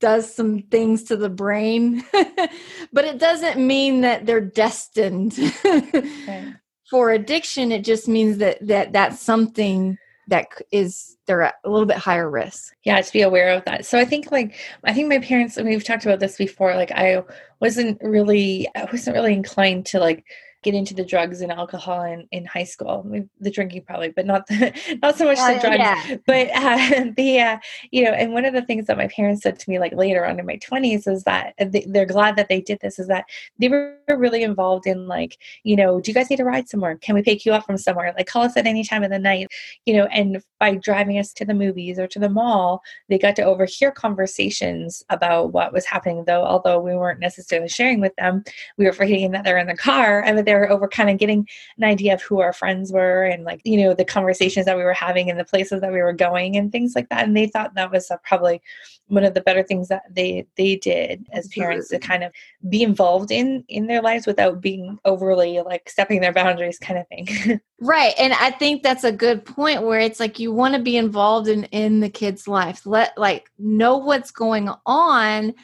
does 0.00 0.34
some 0.34 0.62
things 0.62 1.04
to 1.04 1.16
the 1.16 1.30
brain, 1.30 2.04
but 2.92 3.04
it 3.04 3.18
doesn't 3.18 3.64
mean 3.64 4.00
that 4.00 4.26
they're 4.26 4.40
destined 4.40 5.38
okay. 5.64 6.52
for 6.90 7.10
addiction. 7.10 7.70
It 7.72 7.84
just 7.84 8.08
means 8.08 8.38
that 8.38 8.66
that 8.66 8.92
that's 8.92 9.20
something 9.20 9.96
that 10.28 10.48
is 10.70 11.16
they're 11.26 11.42
at 11.42 11.54
a 11.64 11.70
little 11.70 11.86
bit 11.86 11.96
higher 11.96 12.28
risk. 12.28 12.74
Yeah, 12.84 13.00
to 13.00 13.12
be 13.12 13.22
aware 13.22 13.50
of 13.50 13.64
that. 13.64 13.86
So 13.86 13.98
I 13.98 14.04
think 14.04 14.32
like 14.32 14.56
I 14.84 14.92
think 14.92 15.08
my 15.08 15.18
parents 15.18 15.56
and 15.56 15.68
we've 15.68 15.84
talked 15.84 16.04
about 16.04 16.20
this 16.20 16.36
before. 16.36 16.74
Like 16.74 16.90
I 16.90 17.22
wasn't 17.60 17.98
really 18.02 18.68
I 18.74 18.84
wasn't 18.90 19.14
really 19.14 19.32
inclined 19.32 19.86
to 19.86 20.00
like 20.00 20.24
get 20.62 20.74
into 20.74 20.94
the 20.94 21.04
drugs 21.04 21.40
and 21.40 21.50
alcohol 21.50 22.02
in, 22.04 22.26
in 22.30 22.44
high 22.44 22.64
school. 22.64 23.04
The 23.40 23.50
drinking 23.50 23.82
probably, 23.82 24.10
but 24.10 24.26
not 24.26 24.46
the, 24.46 24.72
not 25.02 25.18
so 25.18 25.24
much 25.24 25.38
the 25.38 25.58
drugs. 25.60 25.78
Yeah. 25.78 26.16
But 26.26 26.50
uh, 26.54 27.10
the 27.16 27.40
uh, 27.40 27.58
you 27.90 28.04
know, 28.04 28.12
and 28.12 28.32
one 28.32 28.44
of 28.44 28.54
the 28.54 28.62
things 28.62 28.86
that 28.86 28.96
my 28.96 29.08
parents 29.08 29.42
said 29.42 29.58
to 29.58 29.70
me 29.70 29.78
like 29.78 29.92
later 29.94 30.24
on 30.24 30.38
in 30.38 30.46
my 30.46 30.56
twenties 30.56 31.06
is 31.06 31.24
that 31.24 31.54
they're 31.58 32.06
glad 32.06 32.36
that 32.36 32.48
they 32.48 32.60
did 32.60 32.78
this. 32.80 32.98
Is 32.98 33.08
that 33.08 33.24
they 33.58 33.68
were 33.68 33.98
really 34.08 34.42
involved 34.42 34.86
in 34.86 35.08
like 35.08 35.38
you 35.64 35.76
know, 35.76 36.00
do 36.00 36.10
you 36.10 36.14
guys 36.14 36.30
need 36.30 36.36
to 36.36 36.44
ride 36.44 36.68
somewhere? 36.68 36.96
Can 36.96 37.14
we 37.14 37.22
pick 37.22 37.44
you 37.44 37.52
up 37.52 37.66
from 37.66 37.76
somewhere? 37.76 38.14
Like 38.16 38.26
call 38.26 38.44
us 38.44 38.56
at 38.56 38.66
any 38.66 38.84
time 38.84 39.02
of 39.02 39.10
the 39.10 39.18
night, 39.18 39.48
you 39.84 39.94
know. 39.94 40.06
And 40.06 40.42
by 40.60 40.76
driving 40.76 41.18
us 41.18 41.32
to 41.34 41.44
the 41.44 41.54
movies 41.54 41.98
or 41.98 42.06
to 42.08 42.18
the 42.18 42.28
mall, 42.28 42.82
they 43.08 43.18
got 43.18 43.36
to 43.36 43.42
overhear 43.42 43.90
conversations 43.90 45.02
about 45.10 45.52
what 45.52 45.72
was 45.72 45.84
happening. 45.84 46.24
Though 46.24 46.44
although 46.44 46.78
we 46.78 46.94
weren't 46.94 47.20
necessarily 47.20 47.68
sharing 47.68 48.00
with 48.00 48.14
them, 48.16 48.44
we 48.78 48.84
were 48.84 48.92
forgetting 48.92 49.32
that 49.32 49.44
they're 49.44 49.58
in 49.58 49.66
the 49.66 49.76
car 49.76 50.22
and 50.22 50.38
that 50.38 50.44
they 50.52 50.58
were 50.58 50.70
over 50.70 50.86
kind 50.86 51.08
of 51.08 51.18
getting 51.18 51.48
an 51.78 51.84
idea 51.84 52.12
of 52.12 52.20
who 52.20 52.40
our 52.40 52.52
friends 52.52 52.92
were 52.92 53.24
and 53.24 53.44
like 53.44 53.62
you 53.64 53.82
know 53.82 53.94
the 53.94 54.04
conversations 54.04 54.66
that 54.66 54.76
we 54.76 54.84
were 54.84 54.92
having 54.92 55.30
and 55.30 55.40
the 55.40 55.44
places 55.44 55.80
that 55.80 55.92
we 55.92 56.02
were 56.02 56.12
going 56.12 56.56
and 56.56 56.70
things 56.70 56.94
like 56.94 57.08
that. 57.08 57.24
And 57.24 57.34
they 57.36 57.46
thought 57.46 57.74
that 57.74 57.90
was 57.90 58.10
uh, 58.10 58.18
probably 58.22 58.60
one 59.06 59.24
of 59.24 59.32
the 59.32 59.40
better 59.40 59.62
things 59.62 59.88
that 59.88 60.02
they 60.10 60.46
they 60.56 60.76
did 60.76 61.26
as 61.32 61.48
parents 61.48 61.88
to 61.88 61.98
kind 61.98 62.22
of 62.22 62.32
be 62.68 62.82
involved 62.82 63.30
in 63.30 63.64
in 63.68 63.86
their 63.86 64.02
lives 64.02 64.26
without 64.26 64.60
being 64.60 64.98
overly 65.06 65.60
like 65.62 65.88
stepping 65.88 66.20
their 66.20 66.32
boundaries 66.32 66.78
kind 66.78 66.98
of 66.98 67.08
thing. 67.08 67.60
Right 67.84 68.14
and 68.16 68.32
i 68.34 68.52
think 68.52 68.84
that's 68.84 69.02
a 69.02 69.10
good 69.10 69.44
point 69.44 69.82
where 69.82 69.98
it's 69.98 70.20
like 70.20 70.38
you 70.38 70.52
want 70.52 70.74
to 70.74 70.80
be 70.80 70.96
involved 70.96 71.48
in 71.48 71.64
in 71.64 71.98
the 71.98 72.08
kids 72.08 72.46
life. 72.46 72.86
Let 72.86 73.18
like 73.18 73.50
know 73.58 73.96
what's 73.96 74.30
going 74.30 74.70
on 74.86 75.54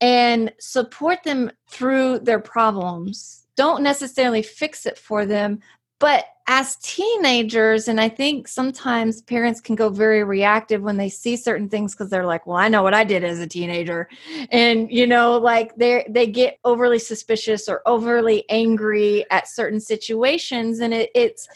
and 0.00 0.52
support 0.58 1.22
them 1.22 1.50
through 1.68 2.20
their 2.20 2.40
problems 2.40 3.40
don't 3.60 3.82
necessarily 3.82 4.42
fix 4.42 4.86
it 4.86 4.96
for 4.98 5.26
them 5.26 5.60
but 6.00 6.24
as 6.46 6.76
teenagers, 6.76 7.86
and 7.86 8.00
I 8.00 8.08
think 8.08 8.48
sometimes 8.48 9.22
parents 9.22 9.60
can 9.60 9.76
go 9.76 9.90
very 9.90 10.24
reactive 10.24 10.82
when 10.82 10.96
they 10.96 11.10
see 11.10 11.36
certain 11.36 11.68
things 11.68 11.94
because 11.94 12.10
they're 12.10 12.26
like, 12.26 12.46
"Well, 12.46 12.56
I 12.56 12.68
know 12.68 12.82
what 12.82 12.94
I 12.94 13.04
did 13.04 13.22
as 13.22 13.38
a 13.38 13.46
teenager," 13.46 14.08
and 14.50 14.90
you 14.90 15.06
know, 15.06 15.38
like 15.38 15.76
they 15.76 16.06
they 16.08 16.26
get 16.26 16.58
overly 16.64 16.98
suspicious 16.98 17.68
or 17.68 17.82
overly 17.86 18.48
angry 18.48 19.30
at 19.30 19.46
certain 19.46 19.78
situations, 19.78 20.80
and 20.80 20.92
it, 20.92 21.10
it's. 21.14 21.46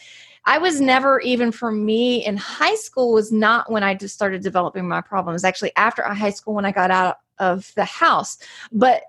I 0.47 0.59
was 0.59 0.79
never 0.79 1.21
even 1.21 1.51
for 1.53 1.73
me 1.73 2.25
in 2.27 2.37
high 2.37 2.75
school 2.75 3.15
was 3.15 3.33
not 3.33 3.73
when 3.73 3.83
I 3.83 3.95
just 3.95 4.15
started 4.15 4.43
developing 4.43 4.87
my 4.87 5.01
problems. 5.01 5.43
Actually, 5.43 5.73
after 5.77 6.03
high 6.03 6.31
school 6.31 6.53
when 6.53 6.67
I 6.67 6.71
got 6.71 6.91
out 6.91 7.17
of 7.39 7.73
the 7.77 7.87
house, 7.87 8.37
but 8.71 9.05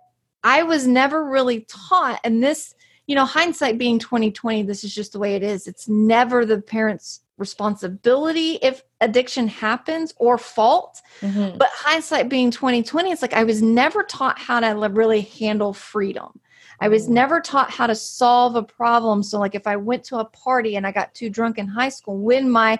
I 0.45 0.63
was 0.63 0.87
never 0.87 1.25
really 1.25 1.67
taught, 1.67 2.21
and 2.23 2.41
this 2.41 2.73
you 3.07 3.15
know, 3.15 3.25
hindsight 3.25 3.77
being 3.77 3.99
2020, 3.99 4.63
this 4.63 4.83
is 4.83 4.93
just 4.93 5.13
the 5.13 5.19
way 5.19 5.35
it 5.35 5.43
is. 5.43 5.67
It's 5.67 5.87
never 5.87 6.45
the 6.45 6.61
parent's 6.61 7.21
responsibility 7.37 8.57
if 8.61 8.83
addiction 9.01 9.47
happens 9.47 10.13
or 10.17 10.37
fault. 10.37 11.01
Mm-hmm. 11.21 11.57
But 11.57 11.69
hindsight 11.73 12.29
being 12.29 12.51
2020, 12.51 13.11
it's 13.11 13.21
like 13.21 13.33
I 13.33 13.43
was 13.43 13.61
never 13.61 14.03
taught 14.03 14.39
how 14.39 14.59
to 14.59 14.89
really 14.89 15.21
handle 15.21 15.73
freedom. 15.73 16.39
I 16.79 16.87
was 16.87 17.07
mm. 17.07 17.11
never 17.11 17.39
taught 17.39 17.71
how 17.71 17.87
to 17.87 17.95
solve 17.95 18.55
a 18.55 18.63
problem. 18.63 19.23
So, 19.23 19.39
like, 19.39 19.55
if 19.55 19.67
I 19.67 19.75
went 19.75 20.03
to 20.05 20.17
a 20.17 20.25
party 20.25 20.75
and 20.75 20.85
I 20.85 20.91
got 20.91 21.13
too 21.13 21.29
drunk 21.29 21.57
in 21.57 21.67
high 21.67 21.89
school, 21.89 22.17
when 22.17 22.49
my 22.49 22.79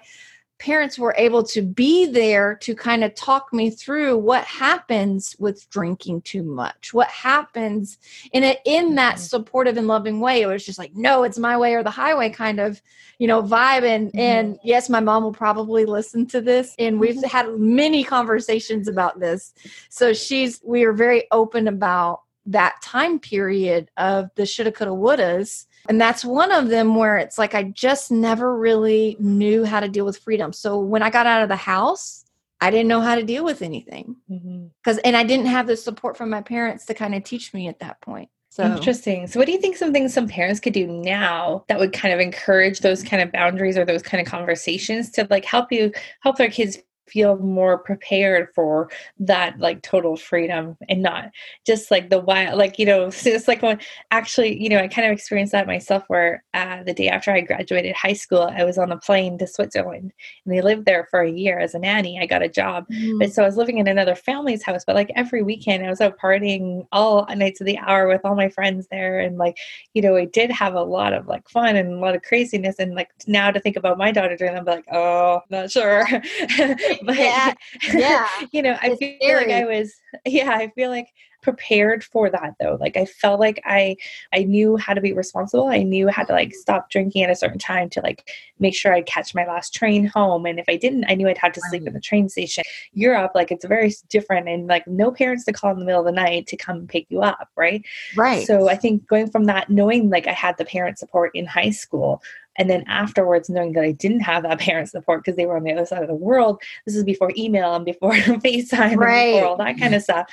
parents 0.57 0.97
were 0.97 1.13
able 1.17 1.43
to 1.43 1.62
be 1.62 2.05
there 2.05 2.55
to 2.55 2.74
kind 2.74 3.03
of 3.03 3.13
talk 3.13 3.51
me 3.51 3.69
through 3.69 4.17
what 4.17 4.45
happens 4.45 5.35
with 5.38 5.69
drinking 5.69 6.21
too 6.21 6.43
much 6.43 6.93
what 6.93 7.09
happens 7.09 7.97
in 8.31 8.43
a 8.43 8.57
in 8.63 8.95
that 8.95 9.15
mm-hmm. 9.15 9.21
supportive 9.21 9.75
and 9.75 9.88
loving 9.88 10.19
way 10.19 10.41
it 10.41 10.47
was 10.47 10.65
just 10.65 10.79
like 10.79 10.95
no 10.95 11.24
it's 11.24 11.38
my 11.38 11.57
way 11.57 11.74
or 11.74 11.83
the 11.83 11.89
highway 11.89 12.29
kind 12.29 12.59
of 12.59 12.81
you 13.19 13.27
know 13.27 13.41
vibe 13.43 13.83
and 13.83 14.07
mm-hmm. 14.09 14.19
and 14.19 14.59
yes 14.63 14.89
my 14.89 15.01
mom 15.01 15.24
will 15.24 15.33
probably 15.33 15.85
listen 15.85 16.25
to 16.25 16.39
this 16.39 16.74
and 16.79 17.00
we've 17.00 17.15
mm-hmm. 17.15 17.27
had 17.27 17.59
many 17.59 18.03
conversations 18.03 18.88
about 18.88 19.19
this 19.19 19.53
so 19.89 20.13
she's 20.13 20.62
we 20.63 20.83
are 20.83 20.93
very 20.93 21.25
open 21.31 21.67
about 21.67 22.21
that 22.45 22.81
time 22.81 23.19
period 23.19 23.91
of 23.97 24.29
the 24.35 24.45
shoulda 24.45 24.71
coulda 24.71 24.91
wouldas 24.91 25.65
and 25.87 25.99
that's 25.99 26.25
one 26.25 26.51
of 26.51 26.69
them 26.69 26.95
where 26.95 27.17
it's 27.17 27.37
like 27.37 27.53
I 27.53 27.63
just 27.63 28.11
never 28.11 28.57
really 28.57 29.15
knew 29.19 29.65
how 29.65 29.79
to 29.79 29.87
deal 29.87 30.05
with 30.05 30.17
freedom. 30.17 30.53
So 30.53 30.79
when 30.79 31.03
I 31.03 31.09
got 31.09 31.27
out 31.27 31.43
of 31.43 31.49
the 31.49 31.55
house, 31.55 32.25
I 32.61 32.71
didn't 32.71 32.87
know 32.87 33.01
how 33.01 33.15
to 33.15 33.23
deal 33.23 33.43
with 33.43 33.61
anything. 33.61 34.15
Because, 34.27 34.97
mm-hmm. 34.97 35.05
and 35.05 35.15
I 35.15 35.23
didn't 35.23 35.47
have 35.47 35.67
the 35.67 35.77
support 35.77 36.17
from 36.17 36.29
my 36.29 36.41
parents 36.41 36.85
to 36.85 36.93
kind 36.93 37.13
of 37.13 37.23
teach 37.23 37.53
me 37.53 37.67
at 37.67 37.79
that 37.79 38.01
point. 38.01 38.29
So 38.49 38.63
interesting. 38.63 39.27
So 39.27 39.37
what 39.37 39.47
do 39.47 39.51
you 39.51 39.59
think 39.59 39.75
some 39.75 39.91
things 39.91 40.13
some 40.13 40.29
parents 40.29 40.61
could 40.61 40.71
do 40.71 40.87
now 40.87 41.65
that 41.67 41.77
would 41.77 41.91
kind 41.91 42.13
of 42.13 42.21
encourage 42.21 42.79
those 42.79 43.03
kind 43.03 43.21
of 43.21 43.29
boundaries 43.33 43.77
or 43.77 43.83
those 43.83 44.01
kind 44.01 44.25
of 44.25 44.31
conversations 44.31 45.11
to 45.11 45.27
like 45.29 45.43
help 45.43 45.73
you 45.73 45.91
help 46.21 46.37
their 46.37 46.49
kids 46.49 46.77
feel 47.07 47.38
more 47.38 47.77
prepared 47.77 48.50
for 48.53 48.89
that 49.19 49.57
like 49.59 49.81
total 49.81 50.15
freedom 50.15 50.77
and 50.89 51.01
not 51.01 51.29
just 51.65 51.91
like 51.91 52.09
the 52.09 52.19
wild 52.19 52.57
like 52.57 52.79
you 52.79 52.85
know 52.85 53.05
it's 53.25 53.47
like 53.47 53.62
when 53.62 53.79
actually 54.12 54.62
you 54.62 54.69
know 54.69 54.77
i 54.77 54.88
kind 54.88 55.07
of 55.07 55.13
experienced 55.13 55.51
that 55.51 55.67
myself 55.67 56.03
where 56.07 56.43
uh, 56.53 56.83
the 56.83 56.93
day 56.93 57.07
after 57.07 57.31
i 57.31 57.41
graduated 57.41 57.95
high 57.95 58.13
school 58.13 58.41
i 58.41 58.63
was 58.63 58.77
on 58.77 58.91
a 58.91 58.97
plane 58.97 59.38
to 59.38 59.47
switzerland 59.47 60.13
and 60.45 60.55
they 60.55 60.62
lived 60.62 60.85
there 60.85 61.07
for 61.12 61.21
a 61.21 61.31
year 61.31 61.59
as 61.59 61.74
a 61.75 61.79
nanny. 61.79 62.19
I 62.19 62.25
got 62.25 62.41
a 62.41 62.50
job. 62.50 62.85
Mm. 62.89 63.19
but 63.19 63.31
so 63.31 63.43
i 63.43 63.45
was 63.45 63.57
living 63.57 63.77
in 63.77 63.88
another 63.88 64.15
family's 64.15 64.63
house 64.63 64.83
but 64.85 64.95
like 64.95 65.12
every 65.15 65.43
weekend 65.43 65.85
i 65.85 65.89
was 65.89 66.01
out 66.01 66.17
partying 66.17 66.88
all 66.91 67.27
nights 67.35 67.62
of 67.62 67.65
the 67.65 67.77
hour 67.79 68.07
with 68.07 68.21
all 68.24 68.35
my 68.35 68.50
friends 68.50 68.88
there. 68.89 69.19
And 69.19 69.38
like 69.38 69.57
you 69.93 70.01
know 70.01 70.15
i 70.15 70.25
did 70.25 70.51
have 70.51 70.74
a 70.74 70.83
lot 70.83 71.13
of 71.13 71.27
like 71.27 71.47
fun 71.50 71.75
and 71.75 71.93
a 71.93 72.00
lot 72.00 72.15
of 72.15 72.24
craziness. 72.24 72.79
And 72.79 72.95
like 72.95 73.09
now 73.27 73.51
to 73.51 73.59
think 73.59 73.75
about 73.75 73.97
my 73.97 74.12
daughter 74.12 74.35
doing 74.35 74.53
that 74.53 74.59
i'm 74.59 74.65
like 74.65 74.85
oh 74.91 75.41
not 75.50 75.71
sure 75.71 76.05
but 77.03 77.17
yeah, 77.17 77.53
yeah. 77.93 78.27
you 78.51 78.61
know, 78.61 78.77
I 78.81 78.89
it's 78.89 78.99
feel 78.99 79.17
scary. 79.21 79.45
like 79.45 79.53
I 79.53 79.65
was, 79.65 79.93
yeah, 80.25 80.51
I 80.51 80.69
feel 80.75 80.89
like 80.89 81.09
prepared 81.45 82.03
for 82.03 82.27
that 82.27 82.55
though. 82.59 82.75
Like 82.81 82.97
i 82.97 83.05
felt 83.05 83.39
like 83.39 83.61
i 83.65 83.95
i 84.33 84.39
knew 84.39 84.77
how 84.77 84.95
to 84.95 84.99
be 84.99 85.13
responsible. 85.13 85.67
I 85.67 85.83
knew 85.83 86.07
how 86.07 86.23
to 86.23 86.33
like 86.33 86.55
stop 86.55 86.89
drinking 86.89 87.23
at 87.23 87.29
a 87.29 87.35
certain 87.35 87.59
time 87.59 87.87
to 87.91 88.01
like 88.01 88.31
make 88.57 88.75
sure 88.75 88.91
i'd 88.91 89.05
catch 89.05 89.35
my 89.35 89.45
last 89.45 89.71
train 89.71 90.07
home. 90.07 90.47
And 90.47 90.59
if 90.59 90.65
i 90.67 90.75
didn't 90.75 91.05
i 91.07 91.13
knew 91.13 91.29
i'd 91.29 91.37
have 91.37 91.53
to 91.53 91.61
sleep 91.69 91.81
mm-hmm. 91.81 91.89
in 91.89 91.93
the 91.93 91.99
train 91.99 92.29
station. 92.29 92.63
Europe 92.93 93.33
like 93.35 93.51
it's 93.51 93.63
very 93.63 93.93
different. 94.09 94.49
And 94.49 94.65
like 94.65 94.87
no 94.87 95.11
parents 95.11 95.45
to 95.45 95.53
call 95.53 95.71
in 95.71 95.77
the 95.77 95.85
middle 95.85 96.01
of 96.01 96.07
the 96.07 96.11
night 96.11 96.47
to 96.47 96.57
come 96.57 96.87
pick 96.87 97.05
you 97.09 97.21
up 97.21 97.49
right? 97.55 97.85
Right. 98.17 98.47
So 98.47 98.67
i 98.67 98.75
think 98.75 99.05
going 99.05 99.29
from 99.29 99.45
that 99.45 99.69
knowing 99.69 100.09
like 100.09 100.25
i 100.27 100.33
had 100.33 100.57
the 100.57 100.65
parent 100.65 100.97
support 100.97 101.29
in 101.35 101.45
high 101.45 101.69
school 101.69 102.23
and 102.57 102.69
then 102.69 102.83
afterwards, 102.88 103.50
knowing 103.50 103.74
that 103.74 103.83
I 103.83 103.91
didn't 103.91 104.21
have 104.21 104.43
that 104.43 104.59
parent 104.59 104.89
support 104.89 105.24
because 105.24 105.35
they 105.35 105.45
were 105.45 105.57
on 105.57 105.63
the 105.63 105.74
other 105.74 105.85
side 105.85 106.01
of 106.01 106.07
the 106.07 106.15
world, 106.15 106.62
this 106.85 106.95
is 106.95 107.03
before 107.03 107.31
email 107.38 107.74
and 107.75 107.85
before 107.85 108.12
FaceTime 108.13 108.95
right. 108.97 109.17
and 109.17 109.35
before 109.35 109.47
all 109.47 109.57
that 109.57 109.77
kind 109.77 109.95
of 109.95 110.01
stuff. 110.01 110.29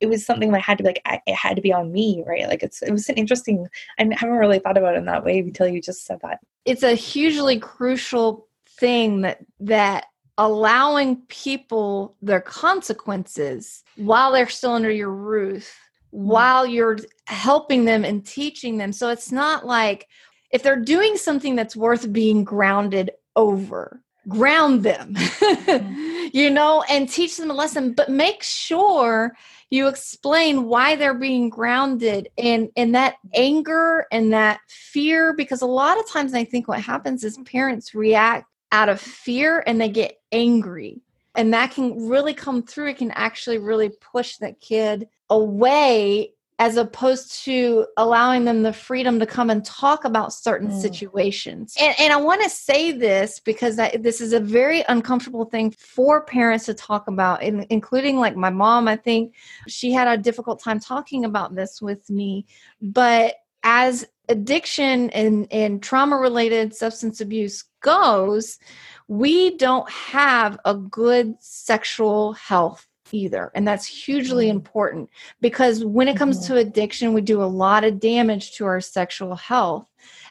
It 0.00 0.08
was 0.08 0.26
something 0.26 0.50
that 0.50 0.62
had 0.62 0.78
to 0.78 0.84
be 0.84 0.88
like, 0.88 1.02
I, 1.04 1.20
it 1.28 1.34
had 1.34 1.54
to 1.54 1.62
be 1.62 1.72
on 1.72 1.92
me, 1.92 2.24
right? 2.26 2.48
Like 2.48 2.64
it's, 2.64 2.82
it 2.82 2.90
was 2.90 3.08
an 3.08 3.14
interesting, 3.14 3.68
I 4.00 4.02
haven't 4.02 4.36
really 4.36 4.58
thought 4.58 4.76
about 4.76 4.96
it 4.96 4.98
in 4.98 5.04
that 5.04 5.24
way 5.24 5.38
until 5.38 5.68
you 5.68 5.80
just 5.80 6.04
said 6.04 6.18
that. 6.22 6.40
It's 6.64 6.82
a 6.82 6.94
hugely 6.94 7.60
crucial 7.60 8.48
thing 8.66 9.20
that, 9.20 9.44
that 9.60 10.06
allowing 10.38 11.16
people 11.28 12.16
their 12.20 12.40
consequences 12.40 13.84
while 13.94 14.32
they're 14.32 14.48
still 14.48 14.72
under 14.72 14.90
your 14.90 15.12
roof 15.12 15.78
mm. 16.12 16.18
while 16.18 16.66
you're 16.66 16.98
helping 17.26 17.84
them 17.84 18.04
and 18.04 18.26
teaching 18.26 18.78
them. 18.78 18.92
So 18.92 19.08
it's 19.10 19.30
not 19.30 19.64
like, 19.64 20.08
if 20.52 20.62
they're 20.62 20.76
doing 20.76 21.16
something 21.16 21.56
that's 21.56 21.76
worth 21.76 22.12
being 22.12 22.44
grounded 22.44 23.10
over 23.36 24.02
ground 24.28 24.84
them 24.84 25.16
you 26.32 26.48
know 26.48 26.84
and 26.88 27.08
teach 27.08 27.36
them 27.36 27.50
a 27.50 27.54
lesson 27.54 27.92
but 27.92 28.08
make 28.08 28.40
sure 28.40 29.34
you 29.70 29.88
explain 29.88 30.64
why 30.64 30.94
they're 30.94 31.12
being 31.12 31.48
grounded 31.48 32.28
and 32.38 32.68
and 32.76 32.94
that 32.94 33.16
anger 33.34 34.06
and 34.12 34.32
that 34.32 34.60
fear 34.68 35.34
because 35.34 35.60
a 35.60 35.66
lot 35.66 35.98
of 35.98 36.08
times 36.08 36.34
i 36.34 36.44
think 36.44 36.68
what 36.68 36.78
happens 36.80 37.24
is 37.24 37.36
parents 37.46 37.96
react 37.96 38.46
out 38.72 38.88
of 38.88 39.00
fear 39.00 39.62
and 39.66 39.80
they 39.80 39.88
get 39.88 40.18
angry. 40.32 41.02
And 41.34 41.54
that 41.54 41.70
can 41.70 42.08
really 42.08 42.34
come 42.34 42.62
through. 42.62 42.88
It 42.88 42.98
can 42.98 43.12
actually 43.12 43.58
really 43.58 43.90
push 43.90 44.38
that 44.38 44.60
kid 44.60 45.08
away 45.30 46.32
as 46.62 46.76
opposed 46.76 47.42
to 47.42 47.84
allowing 47.96 48.44
them 48.44 48.62
the 48.62 48.72
freedom 48.72 49.18
to 49.18 49.26
come 49.26 49.50
and 49.50 49.64
talk 49.64 50.04
about 50.04 50.32
certain 50.32 50.68
mm. 50.68 50.80
situations. 50.80 51.74
And, 51.80 51.92
and 51.98 52.12
I 52.12 52.16
want 52.18 52.40
to 52.44 52.48
say 52.48 52.92
this 52.92 53.40
because 53.40 53.80
I, 53.80 53.96
this 53.96 54.20
is 54.20 54.32
a 54.32 54.38
very 54.38 54.84
uncomfortable 54.88 55.44
thing 55.44 55.72
for 55.72 56.24
parents 56.24 56.66
to 56.66 56.74
talk 56.74 57.08
about, 57.08 57.42
in, 57.42 57.66
including 57.68 58.18
like 58.18 58.36
my 58.36 58.50
mom. 58.50 58.86
I 58.86 58.94
think 58.94 59.34
she 59.66 59.90
had 59.90 60.06
a 60.06 60.22
difficult 60.22 60.62
time 60.62 60.78
talking 60.78 61.24
about 61.24 61.56
this 61.56 61.82
with 61.82 62.08
me. 62.08 62.46
But 62.80 63.34
as 63.64 64.06
addiction 64.28 65.10
and, 65.10 65.48
and 65.50 65.82
trauma 65.82 66.16
related 66.16 66.76
substance 66.76 67.20
abuse 67.20 67.64
goes, 67.80 68.60
we 69.08 69.56
don't 69.56 69.90
have 69.90 70.60
a 70.64 70.76
good 70.76 71.34
sexual 71.40 72.34
health 72.34 72.86
either. 73.12 73.52
And 73.54 73.66
that's 73.66 73.86
hugely 73.86 74.46
Mm. 74.46 74.50
important 74.50 75.10
because 75.40 75.84
when 75.84 76.08
it 76.08 76.16
comes 76.16 76.40
Mhm. 76.40 76.46
to 76.48 76.56
addiction, 76.56 77.12
we 77.12 77.20
do 77.20 77.42
a 77.42 77.44
lot 77.44 77.84
of 77.84 78.00
damage 78.00 78.56
to 78.56 78.64
our 78.66 78.80
sexual 78.80 79.34
health. 79.36 79.86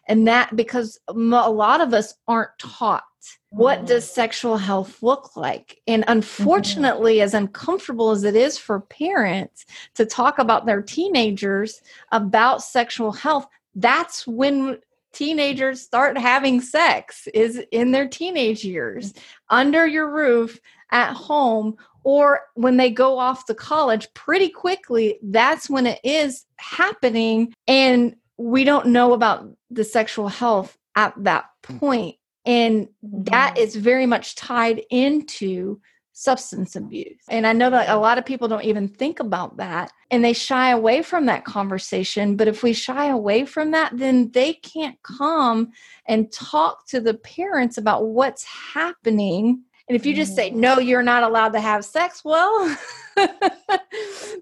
And 0.08 0.28
that 0.28 0.56
because 0.56 1.00
a 1.08 1.14
lot 1.14 1.80
of 1.82 1.94
us 1.94 2.16
aren't 2.28 2.58
taught 2.60 3.04
what 3.50 3.84
Mm. 3.84 3.88
does 3.88 4.10
sexual 4.10 4.58
health 4.58 5.04
look 5.04 5.36
like? 5.36 5.80
And 5.86 6.04
unfortunately, 6.08 7.22
as 7.22 7.34
uncomfortable 7.36 8.10
as 8.12 8.24
it 8.24 8.36
is 8.36 8.58
for 8.58 8.80
parents 8.80 9.66
to 9.96 10.06
talk 10.06 10.40
about 10.40 10.66
their 10.66 10.82
teenagers 10.82 11.82
about 12.12 12.64
sexual 12.64 13.12
health, 13.12 13.48
that's 13.76 14.26
when 14.26 14.80
teenagers 15.14 15.82
start 15.82 16.18
having 16.18 16.62
sex 16.62 17.28
is 17.34 17.62
in 17.72 17.92
their 17.92 18.08
teenage 18.08 18.64
years 18.64 19.14
under 19.50 19.86
your 19.86 20.10
roof 20.10 20.60
at 20.92 21.14
home 21.14 21.78
or 22.04 22.42
when 22.56 22.78
they 22.78 22.90
go 22.90 23.18
off 23.20 23.46
to 23.46 23.54
college 23.54 24.08
pretty 24.14 24.50
quickly 24.50 25.20
that's 25.24 25.70
when 25.70 25.86
it 25.86 26.00
is 26.04 26.46
happening 26.58 27.54
and 27.68 28.16
we 28.38 28.64
don't 28.64 28.88
know 28.88 29.14
about 29.14 29.48
the 29.70 29.84
sexual 29.84 30.28
health 30.28 30.78
at 30.96 31.14
that 31.18 31.46
point 31.62 32.16
and 32.46 32.88
that 33.04 33.56
Mhm. 33.56 33.76
very 33.78 34.06
much 34.06 34.36
tied 34.36 34.84
into 34.90 35.80
substance 36.14 36.76
abuse. 36.76 37.24
And 37.30 37.48
I 37.48 37.54
know 37.54 37.70
that 37.70 37.90
a 37.90 37.98
lot 37.98 38.18
of 38.18 38.26
people 38.26 38.48
don't 38.48 38.66
even 38.66 38.88
think 38.88 39.20
about 39.20 39.58
that 39.58 39.92
and 40.12 40.24
they 40.24 40.34
shy 40.34 40.70
away 40.70 41.02
from 41.02 41.26
that 41.28 41.46
conversation. 41.46 42.36
But 42.36 42.48
if 42.48 42.64
we 42.64 42.74
shy 42.74 43.08
away 43.08 43.46
from 43.46 43.72
that, 43.72 43.98
then 43.98 44.30
they 44.32 44.54
can't 44.54 45.02
come 45.04 45.72
and 46.06 46.32
talk 46.32 46.86
to 46.88 47.00
the 47.00 47.14
parents 47.14 47.78
about 47.78 48.08
what's 48.08 48.44
happening. 48.44 49.64
And 49.88 49.96
if 49.96 50.06
you 50.06 50.14
just 50.14 50.36
say, 50.36 50.52
Mm. 50.52 50.56
no, 50.56 50.80
you're 50.80 51.04
not 51.04 51.24
allowed 51.24 51.54
to 51.54 51.60
have 51.62 51.84
sex, 51.84 52.22
well, 52.24 52.78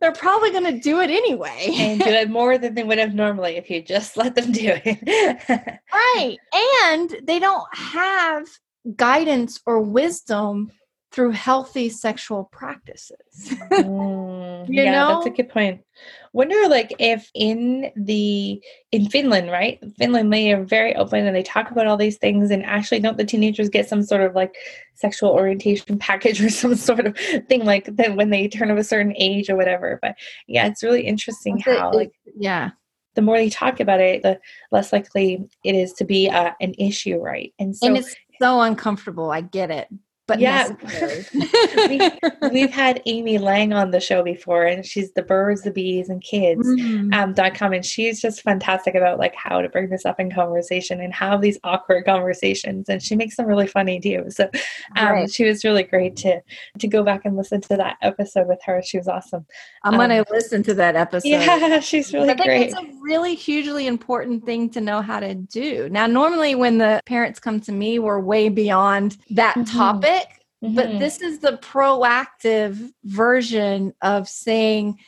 they're 0.02 0.12
probably 0.14 0.52
going 0.52 0.66
to 0.66 0.80
do 0.80 1.00
it 1.02 1.10
anyway. 1.10 1.70
and 1.78 2.00
do 2.00 2.06
it 2.10 2.30
more 2.30 2.58
than 2.58 2.76
they 2.76 2.84
would 2.84 2.98
have 3.00 3.14
normally 3.14 3.56
if 3.58 3.70
you 3.70 3.82
just 3.82 4.18
let 4.18 4.36
them 4.36 4.52
do 4.52 4.74
it. 4.86 5.80
right. 5.94 6.38
And 6.86 7.16
they 7.24 7.40
don't 7.40 7.66
have 7.76 8.48
guidance 8.96 9.60
or 9.66 9.82
wisdom 9.82 10.72
through 11.12 11.32
healthy 11.32 11.90
sexual 11.90 12.46
practices. 12.52 13.18
Mm, 13.72 14.70
You 14.70 14.84
yeah, 14.84 15.08
that's 15.08 15.26
a 15.26 15.32
good 15.32 15.50
point. 15.50 15.82
Wonder 16.34 16.68
like 16.68 16.94
if 17.00 17.32
in 17.34 17.92
the 17.96 18.62
in 18.92 19.10
Finland, 19.10 19.50
right? 19.50 19.80
Finland 19.98 20.32
they 20.32 20.52
are 20.54 20.64
very 20.64 20.96
open 20.96 21.26
and 21.26 21.36
they 21.36 21.42
talk 21.42 21.72
about 21.72 21.88
all 21.88 21.98
these 21.98 22.18
things 22.18 22.52
and 22.52 22.64
actually 22.64 23.00
don't 23.00 23.18
the 23.18 23.24
teenagers 23.24 23.70
get 23.70 23.90
some 23.90 24.04
sort 24.04 24.22
of 24.22 24.36
like 24.36 24.54
sexual 24.94 25.32
orientation 25.32 25.98
package 25.98 26.42
or 26.44 26.50
some 26.50 26.76
sort 26.76 27.08
of 27.08 27.18
thing 27.48 27.66
like 27.66 27.86
that 27.96 28.16
when 28.16 28.30
they 28.30 28.48
turn 28.48 28.70
of 28.70 28.78
a 28.78 28.84
certain 28.84 29.14
age 29.18 29.50
or 29.50 29.56
whatever. 29.56 29.98
But 30.02 30.16
yeah, 30.48 30.68
it's 30.68 30.84
really 30.84 31.06
interesting 31.06 31.58
how 31.58 31.90
it- 31.90 31.96
like 31.96 32.12
yeah. 32.36 32.72
the 33.16 33.24
more 33.24 33.38
they 33.38 33.50
talk 33.50 33.80
about 33.80 34.00
it, 34.02 34.22
the 34.22 34.40
less 34.72 34.94
likely 34.94 35.50
it 35.64 35.74
is 35.74 35.94
to 35.94 36.06
be 36.06 36.30
uh, 36.30 36.52
an 36.62 36.76
issue, 36.78 37.18
right? 37.18 37.52
And 37.58 37.76
so 37.76 37.88
and 37.88 37.98
it's 37.98 38.16
so 38.40 38.62
uncomfortable. 38.62 39.32
I 39.32 39.42
get 39.42 39.72
it. 39.72 39.88
But 40.30 40.40
Yeah. 40.40 40.70
necessary. 40.84 42.12
we've 42.52 42.72
had 42.72 43.02
Amy 43.06 43.38
Lang 43.38 43.74
on 43.74 43.92
the 43.92 44.00
show 44.00 44.24
before, 44.24 44.64
and 44.66 44.86
she's 44.86 45.12
the 45.14 45.24
birds, 45.24 45.64
the 45.64 45.72
bees, 45.72 46.08
and 46.10 46.22
kids. 46.22 46.68
Mhm. 46.68 47.14
um, 47.14 47.34
dot 47.34 47.56
com 47.56 47.74
and 47.74 47.84
she's 47.86 48.22
just 48.22 48.42
fantastic 48.44 48.94
about 48.96 49.18
like 49.18 49.34
how 49.36 49.60
to 49.62 49.68
bring 49.70 49.90
this 49.90 50.06
up 50.06 50.20
in 50.20 50.32
conversation 50.32 51.02
and 51.02 51.14
have 51.14 51.42
these 51.42 51.58
awkward 51.64 52.06
conversations 52.06 52.88
and 52.90 53.02
she 53.02 53.16
makes 53.16 53.36
them 53.38 53.46
really 53.48 53.66
funny 53.68 54.00
too 54.00 54.26
so 54.30 54.50
um, 54.96 55.08
Right. 55.10 55.32
she 55.32 55.44
was 55.46 55.64
really 55.64 55.84
great 55.84 56.16
to 56.18 56.42
to 56.78 56.88
go 56.88 57.04
back 57.04 57.22
and 57.26 57.36
listen 57.36 57.62
to 57.62 57.78
that 57.78 57.98
episode 58.02 58.48
with 58.48 58.60
her 58.66 58.82
she 58.84 58.98
was 58.98 59.08
awesome 59.08 59.46
I'm 59.84 59.96
going 59.96 60.10
to 60.10 60.20
um, 60.20 60.26
listen 60.32 60.62
to 60.64 60.74
that 60.76 60.96
episode. 60.96 61.28
yeah 61.30 61.80
she's 61.80 62.14
really 62.14 62.30
I 62.30 62.34
think 62.36 62.46
great 62.46 62.62
it's 62.70 62.76
a 62.76 62.86
really 63.02 63.34
hugely 63.36 63.88
important 63.88 64.46
thing 64.46 64.70
to 64.72 64.82
know 64.82 65.02
how 65.02 65.20
to 65.20 65.34
do. 65.34 65.90
Now, 65.90 66.06
normally 66.06 66.54
when 66.54 66.78
the 66.78 67.02
parents 67.08 67.40
come 67.40 67.60
to 67.62 67.72
me, 67.72 67.98
we're 67.98 68.20
way 68.20 68.50
beyond 68.50 69.18
that 69.32 69.56
Mhm. 69.56 69.72
topic. 69.72 70.19
But 70.62 70.90
Mhm. 70.90 71.00
this 71.00 71.22
is 71.22 71.40
the 71.40 71.58
proactive 71.58 72.92
version 73.04 73.94
of 74.02 74.28
saying, 74.28 75.00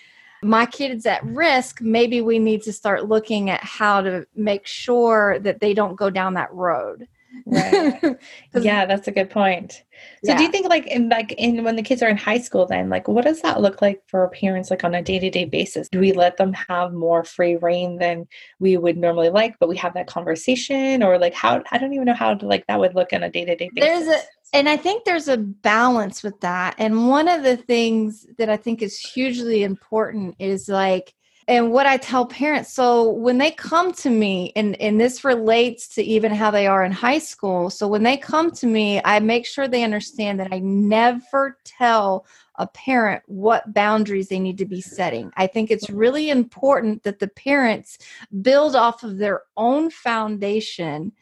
my 0.41 0.65
kid's 0.65 1.05
at 1.05 1.23
risk. 1.23 1.81
Maybe 1.81 2.21
we 2.21 2.39
need 2.39 2.63
to 2.63 2.73
start 2.73 3.07
looking 3.07 3.49
at 3.49 3.63
how 3.63 4.01
to 4.01 4.25
make 4.35 4.65
sure 4.65 5.37
that 5.39 5.59
they 5.59 5.73
don't 5.73 5.95
go 5.95 6.09
down 6.09 6.33
that 6.33 6.51
road. 6.53 7.07
Right. 7.45 8.17
yeah 8.55 8.85
that's 8.85 9.07
a 9.07 9.11
good 9.11 9.29
point 9.29 9.83
so 10.23 10.35
do 10.35 10.43
you 10.43 10.49
think 10.49 10.67
like 10.67 10.85
in 10.87 11.09
like 11.09 11.31
in 11.33 11.63
when 11.63 11.75
the 11.75 11.81
kids 11.81 12.03
are 12.03 12.09
in 12.09 12.17
high 12.17 12.39
school 12.39 12.65
then 12.65 12.89
like 12.89 13.07
what 13.07 13.23
does 13.23 13.41
that 13.41 13.61
look 13.61 13.81
like 13.81 14.01
for 14.07 14.27
parents 14.29 14.69
like 14.69 14.83
on 14.83 14.95
a 14.95 15.01
day-to-day 15.01 15.45
basis 15.45 15.87
do 15.89 15.99
we 15.99 16.11
let 16.11 16.37
them 16.37 16.51
have 16.53 16.91
more 16.91 17.23
free 17.23 17.55
reign 17.55 17.97
than 17.97 18.27
we 18.59 18.77
would 18.77 18.97
normally 18.97 19.29
like 19.29 19.57
but 19.59 19.69
we 19.69 19.77
have 19.77 19.93
that 19.93 20.07
conversation 20.07 21.01
or 21.01 21.17
like 21.17 21.33
how 21.33 21.63
i 21.71 21.77
don't 21.77 21.93
even 21.93 22.05
know 22.05 22.13
how 22.13 22.33
to 22.33 22.45
like 22.45 22.65
that 22.67 22.79
would 22.79 22.95
look 22.95 23.13
on 23.13 23.23
a 23.23 23.29
day-to-day 23.29 23.69
basis 23.73 24.05
There's 24.05 24.21
a 24.21 24.21
and 24.53 24.67
I 24.67 24.77
think 24.77 25.05
there's 25.05 25.27
a 25.27 25.37
balance 25.37 26.23
with 26.23 26.39
that. 26.41 26.75
And 26.77 27.07
one 27.07 27.27
of 27.27 27.43
the 27.43 27.57
things 27.57 28.27
that 28.37 28.49
I 28.49 28.57
think 28.57 28.81
is 28.81 28.99
hugely 28.99 29.63
important 29.63 30.35
is 30.39 30.67
like 30.67 31.13
and 31.47 31.71
what 31.71 31.87
I 31.87 31.97
tell 31.97 32.27
parents 32.27 32.71
so 32.71 33.09
when 33.09 33.37
they 33.37 33.51
come 33.51 33.93
to 33.93 34.09
me 34.09 34.53
and 34.55 34.79
and 34.79 34.99
this 35.01 35.23
relates 35.23 35.87
to 35.95 36.03
even 36.03 36.31
how 36.33 36.51
they 36.51 36.67
are 36.67 36.83
in 36.83 36.91
high 36.91 37.17
school. 37.17 37.69
So 37.69 37.87
when 37.87 38.03
they 38.03 38.17
come 38.17 38.51
to 38.51 38.67
me, 38.67 39.01
I 39.03 39.19
make 39.19 39.45
sure 39.45 39.67
they 39.67 39.83
understand 39.83 40.39
that 40.39 40.49
I 40.51 40.59
never 40.59 41.57
tell 41.65 42.25
a 42.55 42.67
parent 42.67 43.23
what 43.27 43.73
boundaries 43.73 44.27
they 44.27 44.39
need 44.39 44.57
to 44.57 44.65
be 44.65 44.81
setting. 44.81 45.31
I 45.37 45.47
think 45.47 45.71
it's 45.71 45.89
really 45.89 46.29
important 46.29 47.03
that 47.03 47.19
the 47.19 47.27
parents 47.27 47.97
build 48.41 48.75
off 48.75 49.03
of 49.03 49.17
their 49.17 49.43
own 49.55 49.89
foundation 49.89 51.13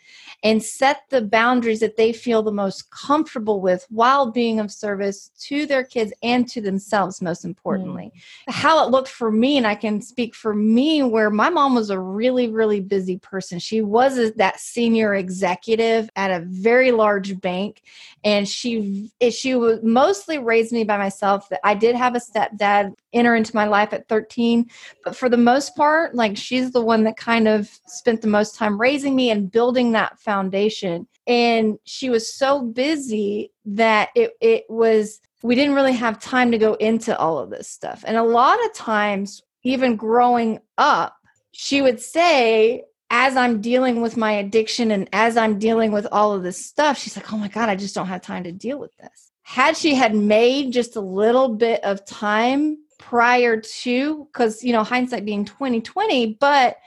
and 0.43 0.63
set 0.63 1.03
the 1.09 1.21
boundaries 1.21 1.81
that 1.81 1.97
they 1.97 2.13
feel 2.13 2.41
the 2.41 2.51
most 2.51 2.89
comfortable 2.91 3.59
with 3.61 3.85
while 3.89 4.31
being 4.31 4.59
of 4.59 4.71
service 4.71 5.31
to 5.39 5.65
their 5.65 5.83
kids 5.83 6.13
and 6.23 6.47
to 6.47 6.61
themselves, 6.61 7.21
most 7.21 7.43
importantly. 7.43 8.11
Mm. 8.47 8.53
How 8.53 8.85
it 8.85 8.89
looked 8.89 9.09
for 9.09 9.31
me, 9.31 9.57
and 9.57 9.67
I 9.67 9.75
can 9.75 10.01
speak 10.01 10.33
for 10.33 10.53
me, 10.53 11.03
where 11.03 11.29
my 11.29 11.49
mom 11.49 11.75
was 11.75 11.89
a 11.89 11.99
really, 11.99 12.47
really 12.47 12.79
busy 12.79 13.17
person. 13.17 13.59
She 13.59 13.81
was 13.81 14.17
a- 14.17 14.31
that 14.31 14.59
senior 14.59 15.13
executive 15.13 16.09
at 16.15 16.31
a 16.31 16.45
very 16.45 16.91
large 16.91 17.39
bank, 17.41 17.81
and 18.23 18.47
she 18.47 19.11
she 19.29 19.55
was 19.55 19.79
mostly 19.83 20.37
raised 20.37 20.71
me 20.71 20.83
by 20.83 20.97
myself. 20.97 21.18
That 21.19 21.59
I 21.63 21.73
did 21.73 21.95
have 21.95 22.15
a 22.15 22.19
stepdad 22.19 22.93
enter 23.13 23.35
into 23.35 23.55
my 23.55 23.65
life 23.65 23.91
at 23.91 24.07
13 24.07 24.69
but 25.03 25.15
for 25.15 25.27
the 25.27 25.37
most 25.37 25.75
part 25.75 26.15
like 26.15 26.37
she's 26.37 26.71
the 26.71 26.81
one 26.81 27.03
that 27.03 27.17
kind 27.17 27.47
of 27.47 27.69
spent 27.87 28.21
the 28.21 28.27
most 28.27 28.55
time 28.55 28.79
raising 28.79 29.15
me 29.15 29.29
and 29.29 29.51
building 29.51 29.91
that 29.91 30.19
foundation 30.19 31.07
and 31.27 31.77
she 31.83 32.09
was 32.09 32.33
so 32.33 32.61
busy 32.61 33.51
that 33.65 34.09
it 34.15 34.31
it 34.39 34.63
was 34.69 35.19
we 35.43 35.55
didn't 35.55 35.75
really 35.75 35.93
have 35.93 36.19
time 36.19 36.51
to 36.51 36.57
go 36.57 36.75
into 36.75 37.17
all 37.17 37.37
of 37.37 37.49
this 37.49 37.67
stuff 37.67 38.03
and 38.07 38.15
a 38.15 38.23
lot 38.23 38.63
of 38.65 38.73
times 38.73 39.41
even 39.63 39.95
growing 39.95 40.59
up 40.77 41.17
she 41.51 41.81
would 41.81 41.99
say 41.99 42.83
as 43.09 43.35
I'm 43.35 43.59
dealing 43.59 44.01
with 44.01 44.17
my 44.17 44.33
addiction 44.33 44.91
and 44.91 45.09
as 45.13 45.35
I'm 45.35 45.57
dealing 45.57 45.91
with 45.91 46.07
all 46.11 46.33
of 46.33 46.43
this 46.43 46.63
stuff, 46.63 46.97
she's 46.97 47.15
like, 47.15 47.33
"Oh 47.33 47.37
my 47.37 47.47
god, 47.47 47.69
I 47.69 47.75
just 47.75 47.95
don't 47.95 48.07
have 48.07 48.21
time 48.21 48.43
to 48.43 48.51
deal 48.51 48.77
with 48.77 48.95
this." 48.97 49.28
Had 49.49 49.75
she 49.75 49.95
had 49.95 50.13
made 50.13 50.71
just 50.71 50.95
a 50.95 51.01
little 51.01 51.49
bit 51.49 51.83
of 51.83 52.05
time 52.05 52.77
prior 52.99 53.59
to 53.59 54.27
cuz 54.31 54.63
you 54.63 54.71
know, 54.71 54.83
hindsight 54.83 55.25
being 55.25 55.43
2020, 55.43 56.37
but 56.39 56.77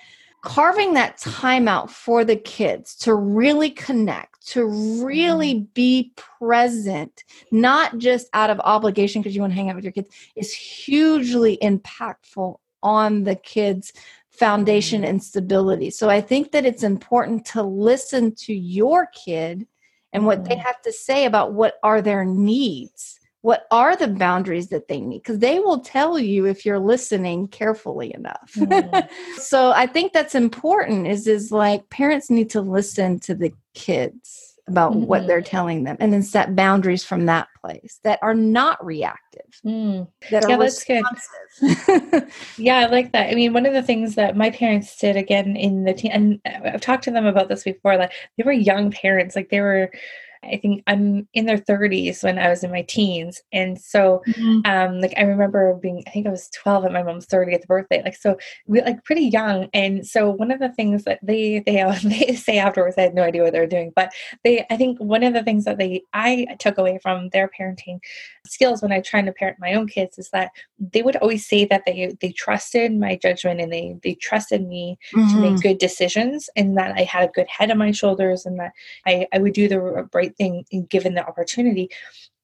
carving 0.42 0.94
that 0.94 1.18
time 1.18 1.66
out 1.66 1.90
for 1.90 2.24
the 2.24 2.36
kids 2.36 2.94
to 2.98 3.16
really 3.16 3.68
connect, 3.68 4.46
to 4.46 4.64
really 5.04 5.56
mm-hmm. 5.56 5.72
be 5.74 6.12
present, 6.14 7.24
not 7.50 7.98
just 7.98 8.28
out 8.32 8.48
of 8.48 8.60
obligation 8.60 9.22
because 9.22 9.34
you 9.34 9.40
want 9.40 9.52
to 9.52 9.56
hang 9.56 9.68
out 9.68 9.74
with 9.74 9.84
your 9.84 9.92
kids, 9.92 10.14
is 10.36 10.54
hugely 10.54 11.58
impactful 11.62 12.56
on 12.80 13.24
the 13.24 13.34
kids' 13.34 13.92
foundation 14.30 15.02
mm-hmm. 15.02 15.10
and 15.10 15.24
stability. 15.24 15.90
So 15.90 16.08
I 16.08 16.20
think 16.20 16.52
that 16.52 16.64
it's 16.64 16.84
important 16.84 17.44
to 17.46 17.64
listen 17.64 18.36
to 18.36 18.54
your 18.54 19.06
kid 19.06 19.66
and 20.12 20.26
what 20.26 20.44
they 20.44 20.56
Mhm. 20.56 20.64
have 20.64 20.80
to 20.82 20.92
say 20.92 21.24
about 21.24 21.52
what 21.52 21.78
are 21.82 22.02
their 22.02 22.24
needs. 22.24 23.18
What 23.40 23.66
are 23.72 23.96
the 23.96 24.06
boundaries 24.08 24.68
that 24.68 24.86
they 24.86 25.00
need? 25.00 25.18
Because 25.22 25.40
they 25.40 25.58
will 25.58 25.80
tell 25.80 26.18
you 26.18 26.46
if 26.46 26.64
you're 26.64 26.78
listening 26.78 27.48
carefully 27.48 28.14
enough. 28.14 28.52
Mhm. 28.56 29.08
so 29.36 29.72
I 29.72 29.86
think 29.86 30.12
that's 30.12 30.34
important 30.34 31.08
is 31.08 31.26
is 31.26 31.50
like 31.50 31.88
parents 31.90 32.30
need 32.30 32.50
to 32.50 32.60
listen 32.60 33.18
to 33.20 33.34
the 33.34 33.52
kids 33.74 34.51
about 34.68 34.94
what 34.94 35.22
Mhm. 35.22 35.26
they're 35.26 35.42
telling 35.42 35.82
them 35.84 35.96
and 35.98 36.12
then 36.12 36.22
set 36.22 36.54
boundaries 36.54 37.04
from 37.04 37.26
that 37.26 37.48
place 37.60 37.98
that 38.04 38.18
are 38.22 38.34
not 38.34 38.84
reactive 38.84 39.42
Mm. 39.64 40.06
that 40.30 40.48
Yeah, 40.48 40.54
are 40.54 40.58
that's 40.58 40.84
good. 40.84 41.04
responsive. 41.04 42.32
Yeah, 42.56 42.78
I 42.78 42.86
like 42.86 43.12
that. 43.12 43.30
I 43.30 43.34
mean, 43.34 43.52
one 43.52 43.66
of 43.66 43.72
the 43.72 43.82
things 43.82 44.14
that 44.14 44.36
my 44.36 44.50
parents 44.50 44.96
did 44.96 45.16
again 45.16 45.56
in 45.56 45.84
the 45.84 45.92
teen, 45.92 46.12
and 46.12 46.40
I've 46.46 46.80
talked 46.80 47.04
to 47.04 47.10
them 47.10 47.26
about 47.26 47.48
this 47.48 47.64
before, 47.64 47.96
like 47.96 48.12
they 48.36 48.44
were 48.44 48.52
young 48.52 48.90
parents, 48.92 49.34
like 49.36 49.48
they 49.50 49.60
were 49.60 49.90
I 50.44 50.56
think 50.56 50.82
I'm 50.86 51.28
in 51.34 51.46
their 51.46 51.58
30s 51.58 52.24
when 52.24 52.38
I 52.38 52.48
was 52.48 52.64
in 52.64 52.70
my 52.70 52.82
teens. 52.82 53.40
And 53.52 53.80
so, 53.80 54.22
mm-hmm. 54.26 54.60
um, 54.64 55.00
like, 55.00 55.14
I 55.16 55.22
remember 55.22 55.74
being, 55.74 56.02
I 56.06 56.10
think 56.10 56.26
I 56.26 56.30
was 56.30 56.48
12 56.50 56.86
at 56.86 56.92
my 56.92 57.02
mom's 57.02 57.26
30th 57.26 57.66
birthday. 57.66 58.02
Like, 58.02 58.16
so 58.16 58.36
we 58.66 58.80
like 58.82 59.04
pretty 59.04 59.26
young. 59.26 59.68
And 59.72 60.06
so, 60.06 60.30
one 60.30 60.50
of 60.50 60.58
the 60.58 60.70
things 60.70 61.04
that 61.04 61.20
they, 61.22 61.60
they, 61.60 61.82
they 62.04 62.34
say 62.34 62.58
afterwards, 62.58 62.96
I 62.98 63.02
had 63.02 63.14
no 63.14 63.22
idea 63.22 63.42
what 63.42 63.52
they 63.52 63.60
were 63.60 63.66
doing, 63.66 63.92
but 63.94 64.12
they, 64.44 64.66
I 64.70 64.76
think 64.76 64.98
one 64.98 65.22
of 65.22 65.32
the 65.32 65.42
things 65.42 65.64
that 65.64 65.78
they, 65.78 66.02
I 66.12 66.46
took 66.58 66.78
away 66.78 66.98
from 67.02 67.28
their 67.28 67.48
parenting 67.48 68.00
skills 68.46 68.82
when 68.82 68.92
I 68.92 69.00
tried 69.00 69.26
to 69.26 69.32
parent 69.32 69.58
my 69.60 69.74
own 69.74 69.86
kids 69.86 70.18
is 70.18 70.30
that 70.30 70.50
they 70.78 71.02
would 71.02 71.16
always 71.16 71.46
say 71.46 71.64
that 71.66 71.84
they, 71.86 72.14
they 72.20 72.32
trusted 72.32 72.92
my 72.92 73.16
judgment 73.16 73.60
and 73.60 73.72
they, 73.72 73.96
they 74.02 74.14
trusted 74.14 74.66
me 74.66 74.98
mm-hmm. 75.14 75.28
to 75.28 75.40
make 75.40 75.52
mm-hmm. 75.52 75.60
good 75.60 75.78
decisions 75.78 76.50
and 76.56 76.76
that 76.76 76.96
I 76.96 77.02
had 77.02 77.28
a 77.28 77.32
good 77.32 77.46
head 77.48 77.70
on 77.70 77.78
my 77.78 77.92
shoulders 77.92 78.44
and 78.44 78.58
that 78.58 78.72
I, 79.06 79.26
I 79.32 79.38
would 79.38 79.52
do 79.52 79.68
the 79.68 80.08
right 80.12 80.31
thing 80.36 80.64
given 80.88 81.14
the 81.14 81.26
opportunity 81.26 81.90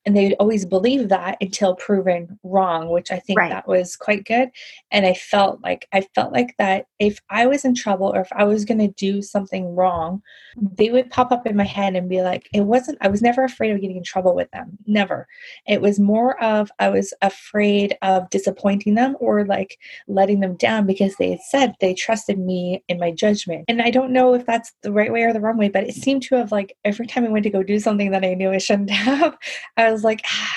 and 0.06 0.16
they 0.16 0.34
always 0.37 0.64
believe 0.64 1.08
that 1.08 1.37
until 1.40 1.74
proven 1.74 2.38
wrong 2.42 2.88
which 2.88 3.11
i 3.11 3.18
think 3.18 3.38
right. 3.38 3.50
that 3.50 3.68
was 3.68 3.96
quite 3.96 4.24
good. 4.24 4.50
And 4.90 5.06
i 5.06 5.14
felt 5.14 5.61
like 5.62 5.88
i 5.92 6.00
felt 6.14 6.32
like 6.32 6.54
that 6.58 6.87
if 6.98 7.20
i 7.30 7.46
was 7.46 7.64
in 7.64 7.74
trouble 7.74 8.14
or 8.14 8.20
if 8.20 8.32
i 8.32 8.44
was 8.44 8.64
going 8.64 8.78
to 8.78 8.88
do 8.88 9.22
something 9.22 9.74
wrong 9.74 10.22
they 10.56 10.90
would 10.90 11.11
pop 11.11 11.30
up 11.32 11.46
in 11.46 11.56
my 11.56 11.64
head 11.64 11.96
and 11.96 12.08
be 12.08 12.22
like 12.22 12.48
it 12.52 12.62
wasn't 12.62 12.98
i 13.00 13.08
was 13.08 13.22
never 13.22 13.44
afraid 13.44 13.70
of 13.70 13.80
getting 13.80 13.96
in 13.96 14.02
trouble 14.02 14.34
with 14.34 14.50
them 14.50 14.78
never. 14.87 15.26
It 15.66 15.80
was 15.80 16.00
more 16.00 16.42
of 16.42 16.70
i 16.78 16.88
was 16.88 17.12
afraid 17.22 17.96
of 18.02 18.28
disappointing 18.30 18.94
them 18.94 19.16
or 19.20 19.44
like 19.44 19.78
letting 20.06 20.40
them 20.40 20.56
down 20.56 20.87
because 20.87 21.14
they 21.16 21.30
had 21.30 21.40
said 21.40 21.74
they 21.80 21.94
trusted 21.94 22.38
me 22.38 22.82
in 22.88 22.98
my 22.98 23.11
judgment. 23.11 23.64
And 23.68 23.82
i 23.82 23.90
don't 23.90 24.12
know 24.12 24.34
if 24.34 24.46
that's 24.46 24.72
the 24.82 24.92
right 24.92 25.12
way 25.12 25.22
or 25.22 25.32
the 25.32 25.40
wrong 25.40 25.58
way 25.58 25.68
but 25.68 25.84
it 25.84 25.94
seemed 25.94 26.22
to 26.22 26.37
have 26.37 26.52
like 26.52 26.76
every 26.84 27.06
time 27.06 27.24
i 27.24 27.28
went 27.28 27.44
to 27.44 27.50
go 27.50 27.62
do 27.62 27.78
something 27.78 28.11
that 28.11 28.24
i 28.24 28.34
knew 28.34 28.50
i 28.50 28.58
shouldn't 28.58 28.90
have 29.08 29.37
i 29.76 29.88
was 29.90 29.98
was 29.98 30.05
like, 30.05 30.22
ah, 30.27 30.55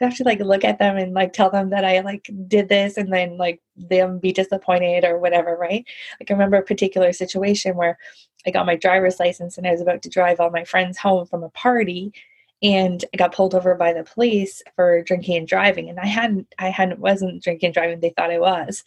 I 0.00 0.04
have 0.04 0.16
to 0.16 0.24
like 0.24 0.40
look 0.40 0.64
at 0.64 0.78
them 0.78 0.96
and 0.96 1.12
like 1.12 1.32
tell 1.32 1.50
them 1.50 1.70
that 1.70 1.84
I 1.84 2.00
like 2.00 2.30
did 2.46 2.68
this 2.68 2.96
and 2.96 3.12
then 3.12 3.36
like 3.36 3.60
them 3.76 4.18
be 4.18 4.32
disappointed 4.32 5.04
or 5.04 5.18
whatever, 5.18 5.56
right? 5.56 5.84
Like 6.20 6.30
I 6.30 6.34
remember 6.34 6.56
a 6.56 6.62
particular 6.62 7.12
situation 7.12 7.76
where 7.76 7.98
I 8.46 8.50
got 8.50 8.66
my 8.66 8.76
driver's 8.76 9.18
license 9.18 9.58
and 9.58 9.66
I 9.66 9.72
was 9.72 9.80
about 9.80 10.02
to 10.02 10.08
drive 10.08 10.38
all 10.38 10.50
my 10.50 10.64
friends 10.64 10.98
home 10.98 11.26
from 11.26 11.42
a 11.42 11.50
party 11.50 12.12
and 12.62 13.04
I 13.12 13.16
got 13.16 13.34
pulled 13.34 13.54
over 13.54 13.74
by 13.74 13.92
the 13.92 14.04
police 14.04 14.62
for 14.76 15.02
drinking 15.02 15.36
and 15.36 15.48
driving 15.48 15.88
and 15.90 15.98
I 15.98 16.06
hadn't 16.06 16.52
I 16.58 16.70
hadn't 16.70 17.00
wasn't 17.00 17.42
drinking 17.42 17.68
and 17.68 17.74
driving 17.74 18.00
they 18.00 18.10
thought 18.10 18.30
I 18.30 18.38
was 18.38 18.84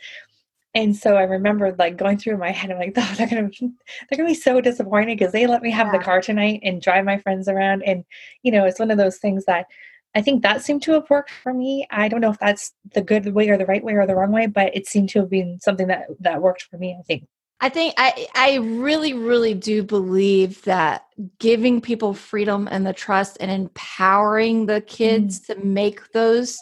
and 0.74 0.96
so 0.96 1.18
I 1.18 1.24
remember 1.24 1.76
like 1.78 1.98
going 1.98 2.18
through 2.18 2.38
my 2.38 2.52
head, 2.52 2.72
I'm 2.72 2.80
like, 2.80 2.94
oh, 2.98 3.14
they're 3.18 3.28
gonna 3.28 3.50
they're 3.60 4.18
gonna 4.18 4.30
be 4.30 4.36
so 4.36 4.62
disappointed 4.62 5.18
because 5.18 5.34
they 5.34 5.48
let 5.48 5.62
me 5.62 5.72
have 5.72 5.88
yeah. 5.88 5.98
the 5.98 6.04
car 6.04 6.22
tonight 6.22 6.62
and 6.64 6.82
drive 6.82 7.06
my 7.06 7.18
friends 7.18 7.48
around. 7.48 7.84
And 7.84 8.06
you 8.44 8.52
know, 8.52 8.66
it's 8.66 8.80
one 8.80 8.92
of 8.92 8.98
those 8.98 9.18
things 9.18 9.46
that 9.46 9.68
I 10.16 10.22
think 10.22 10.44
that 10.44 10.62
seemed 10.62 10.82
to 10.84 10.94
have 10.94 11.10
worked 11.10 11.32
for 11.32 11.54
me. 11.54 11.88
I 11.92 12.08
don't 12.08 12.22
know 12.22 12.32
if 12.32 12.40
that's 12.40 12.74
the 12.94 13.02
good 13.02 13.34
way 13.34 13.50
or 13.50 13.58
the 13.58 13.66
right 13.66 13.84
way 13.84 13.94
or 13.94 14.06
the 14.06 14.16
wrong 14.16 14.32
way, 14.32 14.48
but 14.48 14.76
it 14.76 14.88
seemed 14.88 15.10
to 15.10 15.20
have 15.20 15.30
been 15.30 15.60
something 15.60 15.88
that 15.88 16.08
that 16.20 16.42
worked 16.42 16.64
for 16.64 16.78
me. 16.78 16.96
I 16.98 17.04
think. 17.04 17.28
I 17.64 17.70
think 17.70 17.94
I 17.98 18.28
I 18.34 18.56
really 18.56 19.14
really 19.14 19.54
do 19.54 19.84
believe 19.84 20.64
that 20.64 21.06
giving 21.38 21.80
people 21.80 22.16
freedom 22.16 22.68
and 22.72 22.86
the 22.86 22.94
trust 22.94 23.38
and 23.40 23.52
empowering 23.52 24.66
the 24.66 24.82
kids 24.82 25.40
mm. 25.40 25.46
to 25.48 25.64
make 25.64 26.12
those 26.12 26.60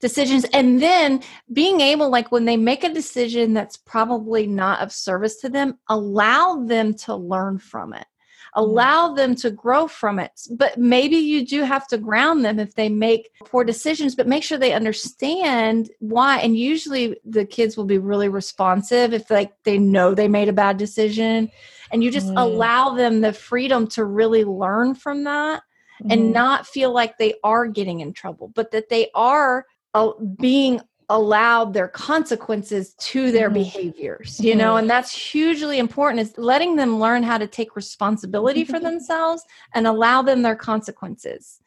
decisions 0.00 0.44
and 0.52 0.82
then 0.82 1.22
being 1.52 1.80
able 1.80 2.10
like 2.10 2.32
when 2.32 2.46
they 2.46 2.56
make 2.56 2.82
a 2.82 2.92
decision 2.92 3.54
that's 3.54 3.76
probably 3.76 4.46
not 4.46 4.80
of 4.80 4.92
service 4.92 5.36
to 5.36 5.48
them 5.48 5.78
allow 5.88 6.64
them 6.64 6.94
to 6.94 7.14
learn 7.14 7.58
from 7.58 7.92
it. 7.92 8.06
Allow 8.54 9.14
them 9.14 9.34
to 9.34 9.50
grow 9.50 9.86
from 9.86 10.18
it 10.18 10.32
but 10.50 10.76
maybe 10.76 11.16
you 11.16 11.46
do 11.46 11.62
have 11.62 11.86
to 11.86 11.96
ground 11.96 12.44
them 12.44 12.58
if 12.58 12.74
they 12.74 12.88
make 12.88 13.30
poor 13.44 13.64
decisions 13.64 14.14
but 14.14 14.26
make 14.26 14.42
sure 14.42 14.58
they 14.58 14.72
understand 14.72 15.90
why 16.00 16.38
and 16.38 16.56
usually 16.56 17.16
the 17.24 17.44
kids 17.44 17.76
will 17.76 17.84
be 17.84 17.98
really 17.98 18.28
responsive 18.28 19.12
if 19.12 19.30
like 19.30 19.52
they 19.64 19.78
know 19.78 20.14
they 20.14 20.28
made 20.28 20.48
a 20.48 20.52
bad 20.52 20.76
decision 20.76 21.50
and 21.92 22.02
you 22.02 22.10
just 22.10 22.28
mm. 22.28 22.40
allow 22.40 22.94
them 22.94 23.20
the 23.20 23.32
freedom 23.32 23.86
to 23.86 24.04
really 24.04 24.44
learn 24.44 24.94
from 24.94 25.24
that 25.24 25.62
mm. 26.02 26.12
and 26.12 26.22
mm-hmm. 26.22 26.32
not 26.32 26.66
feel 26.66 26.92
like 26.92 27.18
they 27.18 27.34
are 27.44 27.66
getting 27.66 28.00
in 28.00 28.12
trouble 28.12 28.48
but 28.54 28.70
that 28.72 28.88
they 28.88 29.08
are 29.14 29.66
uh, 29.94 30.10
being 30.38 30.80
allowed 31.10 31.74
their 31.74 31.88
consequences 31.88 32.94
to 32.94 33.30
their 33.32 33.48
mm-hmm. 33.48 33.54
behaviors 33.54 34.40
you 34.40 34.54
know 34.54 34.70
mm-hmm. 34.70 34.78
and 34.78 34.90
that's 34.90 35.12
hugely 35.12 35.78
important 35.78 36.20
is 36.20 36.38
letting 36.38 36.76
them 36.76 36.98
learn 36.98 37.22
how 37.22 37.36
to 37.36 37.46
take 37.46 37.76
responsibility 37.76 38.64
for 38.64 38.78
themselves 38.88 39.44
and 39.74 39.86
allow 39.86 40.22
them 40.22 40.40
their 40.40 40.56
consequences 40.56 41.60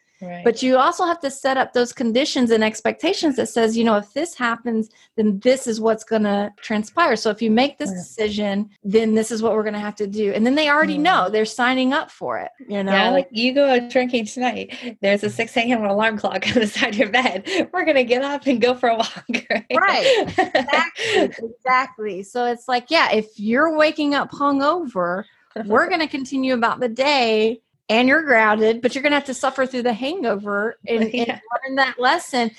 but 0.44 0.62
you 0.64 0.78
also 0.78 1.06
have 1.06 1.20
to 1.22 1.32
set 1.32 1.58
up 1.58 1.74
those 1.74 1.94
conditions 1.94 2.52
and 2.52 2.64
expectations 2.64 3.36
that 3.36 3.50
says, 3.50 3.76
you 3.76 3.84
know, 3.84 3.98
if 3.98 4.14
this 4.14 4.36
happens, 4.36 4.90
then 5.16 5.40
this 5.40 5.68
is 5.68 5.82
what's 5.82 6.04
going 6.04 6.24
to 6.24 6.54
transpire. 6.58 7.16
So 7.16 7.30
if 7.30 7.42
you 7.42 7.52
make 7.52 7.78
this 7.78 7.92
decision, 7.92 8.70
then 8.84 9.16
this 9.16 9.32
is 9.32 9.42
what 9.42 9.54
we're 9.54 9.64
going 9.64 9.74
to 9.74 9.80
have 9.80 9.96
to 9.96 10.08
do. 10.08 10.32
And 10.32 10.46
then 10.46 10.56
they 10.56 10.70
already 10.70 10.98
know 10.98 11.30
they're 11.30 11.46
signing 11.46 11.94
up 11.94 12.12
for 12.12 12.40
it, 12.40 12.52
you 12.68 12.84
know? 12.84 12.92
Yeah, 12.92 13.10
like 13.10 13.28
you 13.32 13.54
go 13.54 13.68
out 13.68 13.90
drinking 13.90 14.26
tonight, 14.28 14.98
there's 15.02 15.24
a 15.24 15.30
6 15.30 15.58
a.m. 15.58 15.84
alarm 15.84 16.18
clock 16.18 16.48
on 16.56 16.62
the 16.62 16.68
side 16.68 16.94
of 16.94 17.00
your 17.00 17.10
bed. 17.10 17.70
We're 17.74 17.86
going 17.86 17.98
to 17.98 18.04
get 18.04 18.22
up 18.22 18.46
and 18.48 18.62
go 18.62 18.74
for 18.76 18.90
a 18.90 18.98
walk. 18.98 19.24
Right. 19.50 19.66
right. 19.72 20.24
Exactly. 20.38 21.48
exactly. 21.50 22.24
So 22.24 22.46
it's 22.46 22.68
like, 22.68 22.90
yeah, 22.90 23.12
if 23.12 23.28
you're 23.38 23.78
waking 23.78 24.16
up 24.16 24.32
hungover, 24.32 25.26
we're 25.66 25.88
going 25.88 26.00
to 26.00 26.08
continue 26.08 26.54
about 26.54 26.80
the 26.80 26.90
day 26.90 27.62
and 27.90 28.08
you're 28.08 28.24
grounded, 28.24 28.82
but 28.82 28.96
you're 28.96 29.02
going 29.02 29.12
to 29.12 29.18
have 29.18 29.26
to 29.26 29.34
suffer 29.34 29.66
through 29.66 29.84
the 29.84 29.94
hangover 29.94 30.78
and, 30.88 31.04
yeah. 31.14 31.24
and, 31.24 31.42
learn 31.68 31.76
that 31.76 32.00
lesson. 32.00 32.52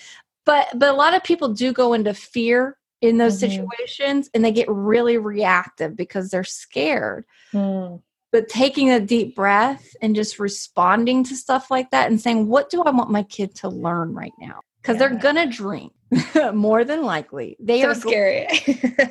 But 0.45 0.69
but 0.75 0.91
a 0.91 0.97
lot 0.97 1.17
of 1.17 1.25
people 1.25 1.49
do 1.49 1.73
go 1.73 1.95
into 1.95 2.13
fear 2.13 2.77
in 3.01 3.19
those 3.19 3.41
mm-hmm. 3.41 3.51
situations, 3.51 4.31
and 4.35 4.45
they 4.45 4.53
get 4.53 4.69
really 4.69 5.17
reactive 5.17 5.97
because 5.97 6.31
they're 6.31 6.45
scared. 6.45 7.25
Mm. 7.53 8.03
But 8.31 8.49
taking 8.49 8.91
a 8.91 9.01
deep 9.01 9.37
breath 9.37 9.95
and 10.03 10.15
just 10.15 10.39
responding 10.39 11.25
to 11.25 11.37
stuff 11.37 11.71
like 11.71 11.91
that 11.91 12.11
and 12.11 12.21
saying, 12.21 12.49
"What 12.49 12.69
do 12.69 12.83
I 12.83 12.91
want 12.91 13.11
my 13.11 13.23
kid 13.23 13.55
to 13.57 13.69
learn 13.69 14.15
right 14.15 14.33
now?" 14.39 14.61
Because 14.83 15.01
yeah. 15.01 15.09
they're 15.09 15.19
gonna 15.19 15.47
drink 15.47 15.93
more 16.55 16.85
than 16.85 17.03
likely. 17.03 17.57
They 17.61 17.83
so 17.83 17.88
are 17.88 17.94
scary. 17.94 18.46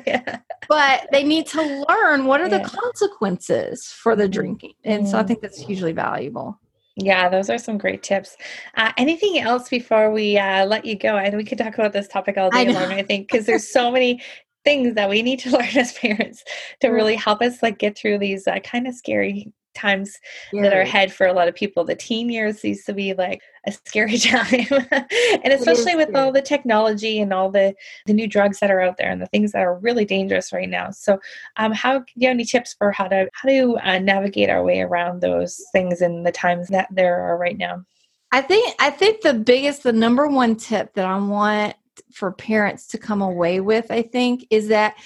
yeah 0.06 0.38
but 0.68 1.08
they 1.12 1.22
need 1.22 1.46
to 1.46 1.84
learn 1.88 2.24
what 2.26 2.40
are 2.40 2.48
yeah. 2.48 2.58
the 2.58 2.68
consequences 2.68 3.86
for 3.86 4.16
the 4.16 4.24
mm-hmm. 4.24 4.32
drinking. 4.32 4.72
And 4.84 5.04
mm. 5.04 5.10
so 5.10 5.16
I 5.16 5.20
mm-hmm. 5.20 5.28
think 5.28 5.40
that's 5.40 5.58
hugely 5.58 5.92
valuable. 5.92 6.58
Yeah, 6.96 7.28
those 7.28 7.50
are 7.50 7.58
some 7.58 7.76
great 7.76 8.04
tips. 8.04 8.36
Uh, 8.76 8.92
anything 8.96 9.40
else 9.40 9.68
before 9.68 10.12
we 10.12 10.38
uh, 10.38 10.64
let 10.66 10.84
you 10.84 10.96
go? 10.96 11.16
And 11.16 11.36
we 11.36 11.44
could 11.44 11.58
talk 11.58 11.74
about 11.74 11.92
this 11.92 12.06
topic 12.06 12.38
all 12.38 12.50
day 12.50 12.68
I 12.68 12.70
long, 12.70 12.92
I 12.92 13.02
think, 13.02 13.28
because 13.28 13.46
there's 13.46 13.68
so 13.68 13.90
many 13.90 14.22
things 14.64 14.94
that 14.94 15.10
we 15.10 15.22
need 15.22 15.40
to 15.40 15.50
learn 15.56 15.76
as 15.76 15.92
parents 15.94 16.44
to 16.80 16.88
really 16.88 17.16
help 17.16 17.42
us 17.42 17.62
like 17.62 17.78
get 17.78 17.98
through 17.98 18.18
these 18.18 18.46
uh, 18.46 18.60
kind 18.60 18.86
of 18.86 18.94
scary 18.94 19.52
times 19.74 20.18
yeah. 20.52 20.62
that 20.62 20.72
are 20.72 20.80
ahead 20.80 21.12
for 21.12 21.26
a 21.26 21.32
lot 21.32 21.48
of 21.48 21.54
people. 21.54 21.84
The 21.84 21.94
teen 21.94 22.30
years 22.30 22.64
used 22.64 22.86
to 22.86 22.94
be 22.94 23.14
like 23.14 23.42
a 23.66 23.72
scary 23.72 24.18
time. 24.18 24.66
and 24.90 25.52
especially 25.52 25.96
with 25.96 26.14
all 26.14 26.32
the 26.32 26.42
technology 26.42 27.20
and 27.20 27.32
all 27.32 27.50
the, 27.50 27.74
the 28.06 28.12
new 28.12 28.26
drugs 28.26 28.60
that 28.60 28.70
are 28.70 28.80
out 28.80 28.96
there 28.96 29.10
and 29.10 29.20
the 29.20 29.26
things 29.26 29.52
that 29.52 29.62
are 29.62 29.78
really 29.78 30.04
dangerous 30.04 30.52
right 30.52 30.68
now. 30.68 30.90
So 30.90 31.18
um, 31.56 31.72
how 31.72 32.00
do 32.00 32.04
you 32.14 32.28
have 32.28 32.34
any 32.34 32.44
tips 32.44 32.74
for 32.74 32.92
how 32.92 33.08
to 33.08 33.28
how 33.32 33.48
to 33.48 33.76
uh, 33.82 33.98
navigate 33.98 34.50
our 34.50 34.62
way 34.62 34.80
around 34.80 35.20
those 35.20 35.60
things 35.72 36.02
in 36.02 36.22
the 36.22 36.32
times 36.32 36.68
that 36.68 36.88
there 36.90 37.20
are 37.20 37.36
right 37.36 37.58
now? 37.58 37.84
I 38.32 38.40
think 38.40 38.74
I 38.80 38.90
think 38.90 39.20
the 39.20 39.34
biggest 39.34 39.84
the 39.84 39.92
number 39.92 40.26
one 40.26 40.56
tip 40.56 40.94
that 40.94 41.06
I 41.06 41.16
want 41.18 41.76
for 42.12 42.32
parents 42.32 42.86
to 42.88 42.98
come 42.98 43.22
away 43.22 43.60
with, 43.60 43.90
I 43.90 44.02
think, 44.02 44.46
is 44.50 44.68
that 44.68 44.96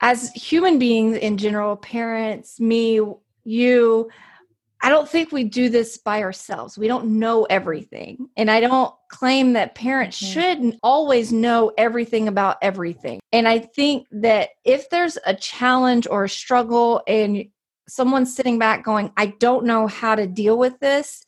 as 0.00 0.30
human 0.32 0.78
beings 0.78 1.16
in 1.16 1.38
general, 1.38 1.76
parents, 1.76 2.58
me, 2.58 3.00
you 3.44 4.10
I 4.84 4.88
don't 4.88 5.08
think 5.08 5.30
we 5.30 5.44
do 5.44 5.68
this 5.68 5.96
by 5.96 6.24
ourselves. 6.24 6.76
We 6.76 6.88
don't 6.88 7.20
know 7.20 7.44
everything. 7.44 8.28
And 8.36 8.50
I 8.50 8.58
don't 8.58 8.92
claim 9.08 9.52
that 9.52 9.76
parents 9.76 10.20
mm-hmm. 10.20 10.32
should 10.32 10.78
always 10.82 11.32
know 11.32 11.72
everything 11.78 12.26
about 12.26 12.56
everything. 12.62 13.20
And 13.32 13.46
I 13.46 13.60
think 13.60 14.08
that 14.10 14.50
if 14.64 14.90
there's 14.90 15.18
a 15.24 15.34
challenge 15.34 16.08
or 16.10 16.24
a 16.24 16.28
struggle 16.28 17.00
and 17.06 17.44
someone's 17.88 18.34
sitting 18.34 18.58
back 18.58 18.84
going, 18.84 19.12
I 19.16 19.26
don't 19.26 19.66
know 19.66 19.86
how 19.86 20.16
to 20.16 20.26
deal 20.26 20.58
with 20.58 20.80
this, 20.80 21.24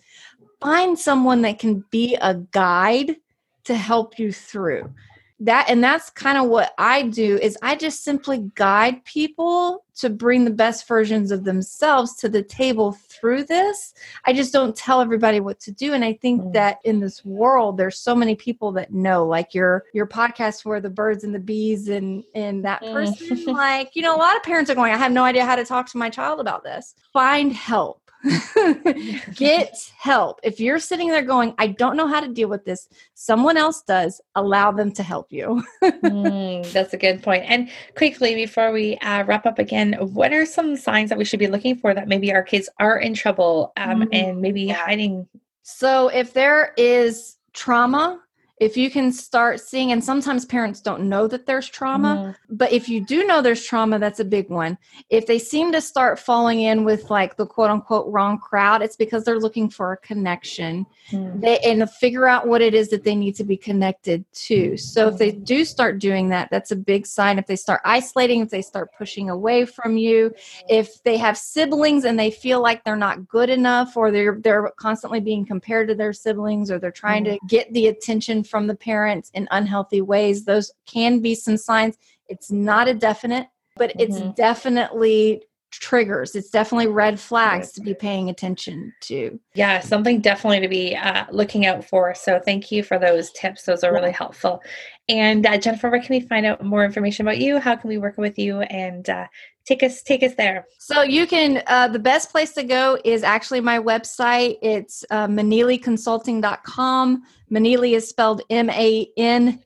find 0.61 0.99
someone 0.99 1.43
that 1.43 1.61
can 1.61 1.85
be 1.93 2.17
a 2.21 2.35
guide 2.35 3.17
to 3.65 3.77
help 3.77 4.19
you 4.19 4.33
through 4.33 4.93
that 5.41 5.67
and 5.69 5.83
that's 5.83 6.11
kind 6.11 6.39
of 6.39 6.47
what 6.47 6.73
i 6.79 7.03
do 7.03 7.39
is 7.43 7.59
i 7.61 7.75
just 7.75 8.05
simply 8.05 8.51
guide 8.55 9.05
people 9.05 9.85
to 9.97 10.09
bring 10.09 10.45
the 10.45 10.51
best 10.51 10.87
versions 10.87 11.31
of 11.31 11.45
themselves 11.45 12.15
to 12.17 12.29
the 12.29 12.43
table 12.43 12.93
through 13.09 13.43
this 13.43 13.95
i 14.27 14.33
just 14.33 14.53
don't 14.53 14.77
tell 14.77 15.01
everybody 15.01 15.41
what 15.41 15.59
to 15.59 15.73
do 15.73 15.93
and 15.93 16.05
i 16.05 16.13
think 16.13 16.41
mm. 16.41 16.53
that 16.53 16.79
in 16.85 17.01
this 17.01 17.25
world 17.25 17.77
there's 17.77 17.99
so 17.99 18.15
many 18.15 18.37
people 18.37 18.71
that 18.71 18.93
know 18.93 19.27
like 19.27 19.55
your 19.55 19.85
your 19.93 20.07
podcast 20.07 20.65
where 20.65 20.81
the 20.81 20.91
birds 20.91 21.25
and 21.25 21.35
the 21.35 21.41
bees 21.41 21.89
and 21.89 22.23
and 22.37 22.65
that 22.65 22.81
mm. 22.83 22.93
person 22.93 23.45
like 23.53 23.91
you 23.97 24.03
know 24.03 24.15
a 24.15 24.19
lot 24.19 24.37
of 24.37 24.43
parents 24.45 24.71
are 24.71 24.75
going 24.77 24.93
i 24.93 24.97
have 24.97 25.13
no 25.13 25.25
idea 25.25 25.45
how 25.45 25.57
to 25.57 25.65
talk 25.65 25.91
to 25.91 25.99
my 25.99 26.09
child 26.09 26.39
about 26.39 26.63
this 26.63 26.95
find 27.13 27.53
help 27.53 28.04
Get 29.35 29.77
help. 29.99 30.41
If 30.43 30.59
you're 30.61 30.79
sitting 30.79 31.09
there 31.09 31.23
going, 31.23 31.55
I 31.59 31.69
don't 31.69 31.97
know 31.97 32.07
how 32.07 32.21
to 32.21 32.29
deal 32.29 32.49
with 32.49 32.65
this, 32.65 32.89
someone 33.15 33.57
else 33.57 33.83
does, 33.83 34.21
allow 34.35 34.73
them 34.73 34.93
to 34.93 35.03
help 35.03 35.31
you. 35.31 35.63
mm, 35.83 36.73
that's 36.73 36.95
a 36.95 36.97
good 36.97 37.23
point. 37.23 37.45
And 37.47 37.71
quickly, 37.97 38.35
before 38.35 38.73
we 38.73 38.97
uh, 38.99 39.25
wrap 39.25 39.47
up 39.47 39.59
again, 39.59 39.95
what 40.01 40.33
are 40.33 40.47
some 40.47 40.77
signs 40.77 41.11
that 41.11 41.19
we 41.19 41.25
should 41.25 41.41
be 41.41 41.49
looking 41.49 41.77
for 41.77 41.95
that 41.95 42.09
maybe 42.09 42.33
our 42.33 42.43
kids 42.43 42.69
are 42.79 42.99
in 42.99 43.15
trouble 43.15 43.73
um, 43.77 44.03
mm-hmm. 44.03 44.09
and 44.13 44.41
maybe 44.41 44.69
hiding? 44.69 45.29
So, 45.63 46.09
if 46.09 46.33
there 46.33 46.73
is 46.77 47.37
trauma 47.53 48.21
if 48.65 48.79
you 48.79 48.91
can 48.91 49.13
start 49.13 49.61
seeing 49.61 49.93
and 49.93 50.03
sometimes 50.03 50.47
parents 50.47 50.81
don't 50.81 51.03
know 51.03 51.27
that 51.27 51.45
there's 51.45 51.69
trauma 51.69 52.17
mm-hmm. 52.17 52.57
but 52.57 52.73
if 52.73 52.89
you 52.89 53.05
do 53.05 53.27
know 53.27 53.43
there's 53.43 53.63
trauma 53.63 53.99
that's 53.99 54.21
a 54.21 54.25
big 54.25 54.49
one 54.49 54.79
if 55.11 55.27
they 55.27 55.39
seem 55.39 55.71
to 55.71 55.83
start 55.83 56.19
falling 56.19 56.61
in 56.63 56.83
with 56.83 57.11
like 57.11 57.37
the 57.37 57.47
quote 57.47 57.71
unquote 57.71 58.11
wrong 58.11 58.39
crowd 58.39 58.81
it's 58.81 58.97
because 58.97 59.23
they're 59.23 59.39
looking 59.39 59.69
for 59.69 59.93
a 59.93 59.97
connection 59.99 60.87
mm-hmm. 61.11 61.41
they, 61.41 61.59
and 61.59 61.89
figure 61.91 62.27
out 62.27 62.49
what 62.49 62.63
it 62.63 62.73
is 62.73 62.89
that 62.89 63.05
they 63.05 63.15
need 63.15 63.35
to 63.35 63.45
be 63.45 63.57
connected 63.57 64.25
to 64.33 64.79
so 64.79 65.09
if 65.09 65.19
they 65.19 65.33
mm-hmm. 65.33 65.45
do 65.45 65.65
start 65.65 65.99
doing 65.99 66.31
that 66.31 66.49
that's 66.51 66.71
a 66.71 66.77
big 66.77 67.07
sign 67.07 67.39
if 67.39 67.47
they 67.47 67.57
start 67.57 67.83
isolating 67.85 68.41
if 68.41 68.49
they 68.49 68.63
start 68.63 68.89
pushing 68.97 69.29
away 69.29 69.67
from 69.67 69.99
you 69.99 70.33
if 70.71 71.03
they 71.03 71.19
have 71.19 71.37
siblings 71.37 72.05
and 72.05 72.19
they 72.19 72.31
feel 72.31 72.63
like 72.63 72.83
they're 72.83 72.97
not 72.97 73.29
good 73.29 73.51
enough 73.51 73.95
or 73.95 74.11
they're 74.11 74.39
they're 74.41 74.73
constantly 74.77 75.21
being 75.21 75.45
compared 75.45 75.87
to 75.87 75.95
their 75.95 76.15
siblings 76.15 76.71
or 76.71 76.79
they're 76.79 76.91
trying 76.91 77.25
mm-hmm. 77.25 77.47
to 77.47 77.55
get 77.55 77.71
the 77.75 77.89
attention 77.89 78.43
from 78.55 78.69
the 78.69 78.77
parents 78.77 79.33
in 79.35 79.49
unhealthy 79.51 80.01
ways. 80.01 80.45
Those 80.45 80.71
can 80.87 81.19
be 81.19 81.35
some 81.35 81.57
signs. 81.57 81.99
It's 82.29 82.53
not 82.53 82.87
a 82.87 82.95
definite, 82.95 83.49
but 83.75 83.93
it's 83.99 84.19
mm-hmm. 84.19 84.31
definitely 84.37 85.43
triggers. 85.73 86.37
It's 86.37 86.51
definitely 86.51 86.87
red 86.87 87.19
flags 87.19 87.73
to 87.73 87.81
be 87.81 87.95
paying 87.95 88.31
attention 88.31 88.93
to. 89.01 89.41
Yeah, 89.55 89.81
something 89.81 90.21
definitely 90.21 90.61
to 90.61 90.69
be 90.69 90.95
uh, 90.95 91.25
looking 91.33 91.67
out 91.67 91.85
for. 91.85 92.15
So 92.15 92.39
thank 92.39 92.71
you 92.71 92.85
for 92.85 92.97
those 92.97 93.33
tips. 93.33 93.65
Those 93.65 93.83
are 93.83 93.93
really 93.93 94.13
helpful. 94.13 94.63
And 95.09 95.45
uh, 95.45 95.59
Jennifer, 95.59 95.91
where 95.91 96.01
can 96.01 96.15
we 96.15 96.21
find 96.21 96.47
out 96.47 96.65
more 96.65 96.85
information 96.85 97.27
about 97.27 97.39
you? 97.39 97.59
How 97.59 97.75
can 97.75 97.89
we 97.89 97.99
work 97.99 98.19
with 98.19 98.39
you? 98.39 98.61
And 98.61 99.11
uh, 99.11 99.27
take 99.65 99.83
us 99.83 100.03
take 100.03 100.23
us 100.23 100.35
there. 100.35 100.67
So 100.79 101.03
you 101.03 101.27
can 101.27 101.63
uh, 101.67 101.89
the 101.89 101.99
best 101.99 102.31
place 102.31 102.53
to 102.53 102.63
go 102.63 102.99
is 103.05 103.23
actually 103.23 103.61
my 103.61 103.79
website. 103.79 104.59
It's 104.63 105.05
uh, 105.11 105.27
maneelyconsulting.com 105.27 107.25
maneely 107.55 107.95
is 107.95 108.09
spelled 108.09 108.43
m-a-n-e-e-l-y 108.51 109.57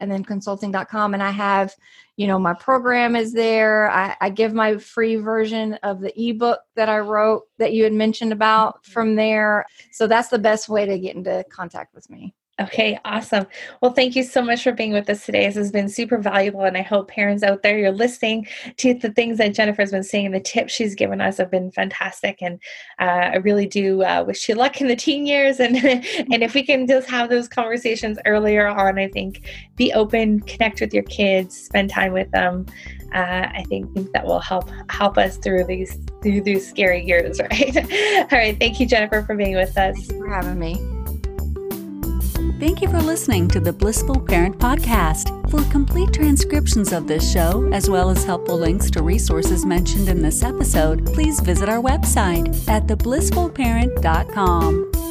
and 0.00 0.10
then 0.10 0.24
consulting.com 0.24 1.14
and 1.14 1.22
i 1.22 1.30
have 1.30 1.74
you 2.16 2.26
know 2.26 2.38
my 2.38 2.52
program 2.52 3.14
is 3.14 3.32
there. 3.32 3.90
I, 3.90 4.16
I 4.20 4.30
give 4.30 4.52
my 4.52 4.76
free 4.76 5.16
version 5.16 5.74
of 5.84 6.00
the 6.00 6.12
ebook 6.20 6.60
that 6.74 6.88
i 6.88 6.98
wrote 6.98 7.44
that 7.58 7.72
you 7.72 7.84
had 7.84 7.92
mentioned 7.92 8.32
about 8.32 8.84
from 8.84 9.14
there. 9.14 9.64
So 9.92 10.08
that's 10.08 10.28
the 10.28 10.38
best 10.38 10.68
way 10.68 10.84
to 10.84 10.98
get 10.98 11.14
into 11.14 11.44
contact 11.50 11.94
with 11.94 12.10
me 12.10 12.34
Okay, 12.60 12.98
awesome. 13.04 13.46
Well, 13.80 13.92
thank 13.92 14.16
you 14.16 14.24
so 14.24 14.42
much 14.42 14.64
for 14.64 14.72
being 14.72 14.92
with 14.92 15.08
us 15.08 15.24
today. 15.24 15.46
This 15.46 15.54
has 15.54 15.70
been 15.70 15.88
super 15.88 16.18
valuable, 16.18 16.62
and 16.62 16.76
I 16.76 16.82
hope 16.82 17.06
parents 17.06 17.44
out 17.44 17.62
there 17.62 17.78
you're 17.78 17.92
listening 17.92 18.48
to 18.78 18.94
the 18.94 19.12
things 19.12 19.38
that 19.38 19.54
Jennifer's 19.54 19.92
been 19.92 20.02
saying. 20.02 20.32
The 20.32 20.40
tips 20.40 20.72
she's 20.72 20.96
given 20.96 21.20
us 21.20 21.36
have 21.36 21.52
been 21.52 21.70
fantastic, 21.70 22.38
and 22.42 22.60
uh, 22.98 23.30
I 23.32 23.36
really 23.36 23.66
do 23.66 24.02
uh, 24.02 24.24
wish 24.26 24.48
you 24.48 24.56
luck 24.56 24.80
in 24.80 24.88
the 24.88 24.96
teen 24.96 25.24
years. 25.24 25.60
And 25.60 25.76
and 25.84 26.42
if 26.42 26.54
we 26.54 26.64
can 26.64 26.88
just 26.88 27.08
have 27.08 27.30
those 27.30 27.46
conversations 27.46 28.18
earlier 28.26 28.66
on, 28.66 28.98
I 28.98 29.06
think 29.06 29.48
be 29.76 29.92
open, 29.92 30.40
connect 30.40 30.80
with 30.80 30.92
your 30.92 31.04
kids, 31.04 31.56
spend 31.56 31.90
time 31.90 32.12
with 32.12 32.30
them. 32.32 32.66
Uh, 33.14 33.48
I 33.54 33.64
think, 33.68 33.94
think 33.94 34.12
that 34.12 34.26
will 34.26 34.40
help 34.40 34.68
help 34.90 35.16
us 35.16 35.36
through 35.36 35.64
these 35.64 35.96
through 36.22 36.40
these 36.40 36.68
scary 36.68 37.04
years, 37.04 37.38
right? 37.50 37.76
All 37.76 38.38
right, 38.38 38.58
thank 38.58 38.80
you, 38.80 38.86
Jennifer, 38.86 39.22
for 39.22 39.36
being 39.36 39.54
with 39.54 39.78
us. 39.78 39.94
Thanks 39.94 40.08
for 40.08 40.28
having 40.28 40.58
me. 40.58 40.97
Thank 42.58 42.82
you 42.82 42.88
for 42.88 43.00
listening 43.00 43.46
to 43.50 43.60
the 43.60 43.72
Blissful 43.72 44.20
Parent 44.20 44.58
Podcast. 44.58 45.38
For 45.48 45.62
complete 45.70 46.12
transcriptions 46.12 46.92
of 46.92 47.06
this 47.06 47.32
show, 47.32 47.70
as 47.72 47.88
well 47.88 48.10
as 48.10 48.24
helpful 48.24 48.58
links 48.58 48.90
to 48.90 49.00
resources 49.00 49.64
mentioned 49.64 50.08
in 50.08 50.20
this 50.20 50.42
episode, 50.42 51.06
please 51.06 51.38
visit 51.38 51.68
our 51.68 51.80
website 51.80 52.48
at 52.68 52.88
theblissfulparent.com. 52.88 55.07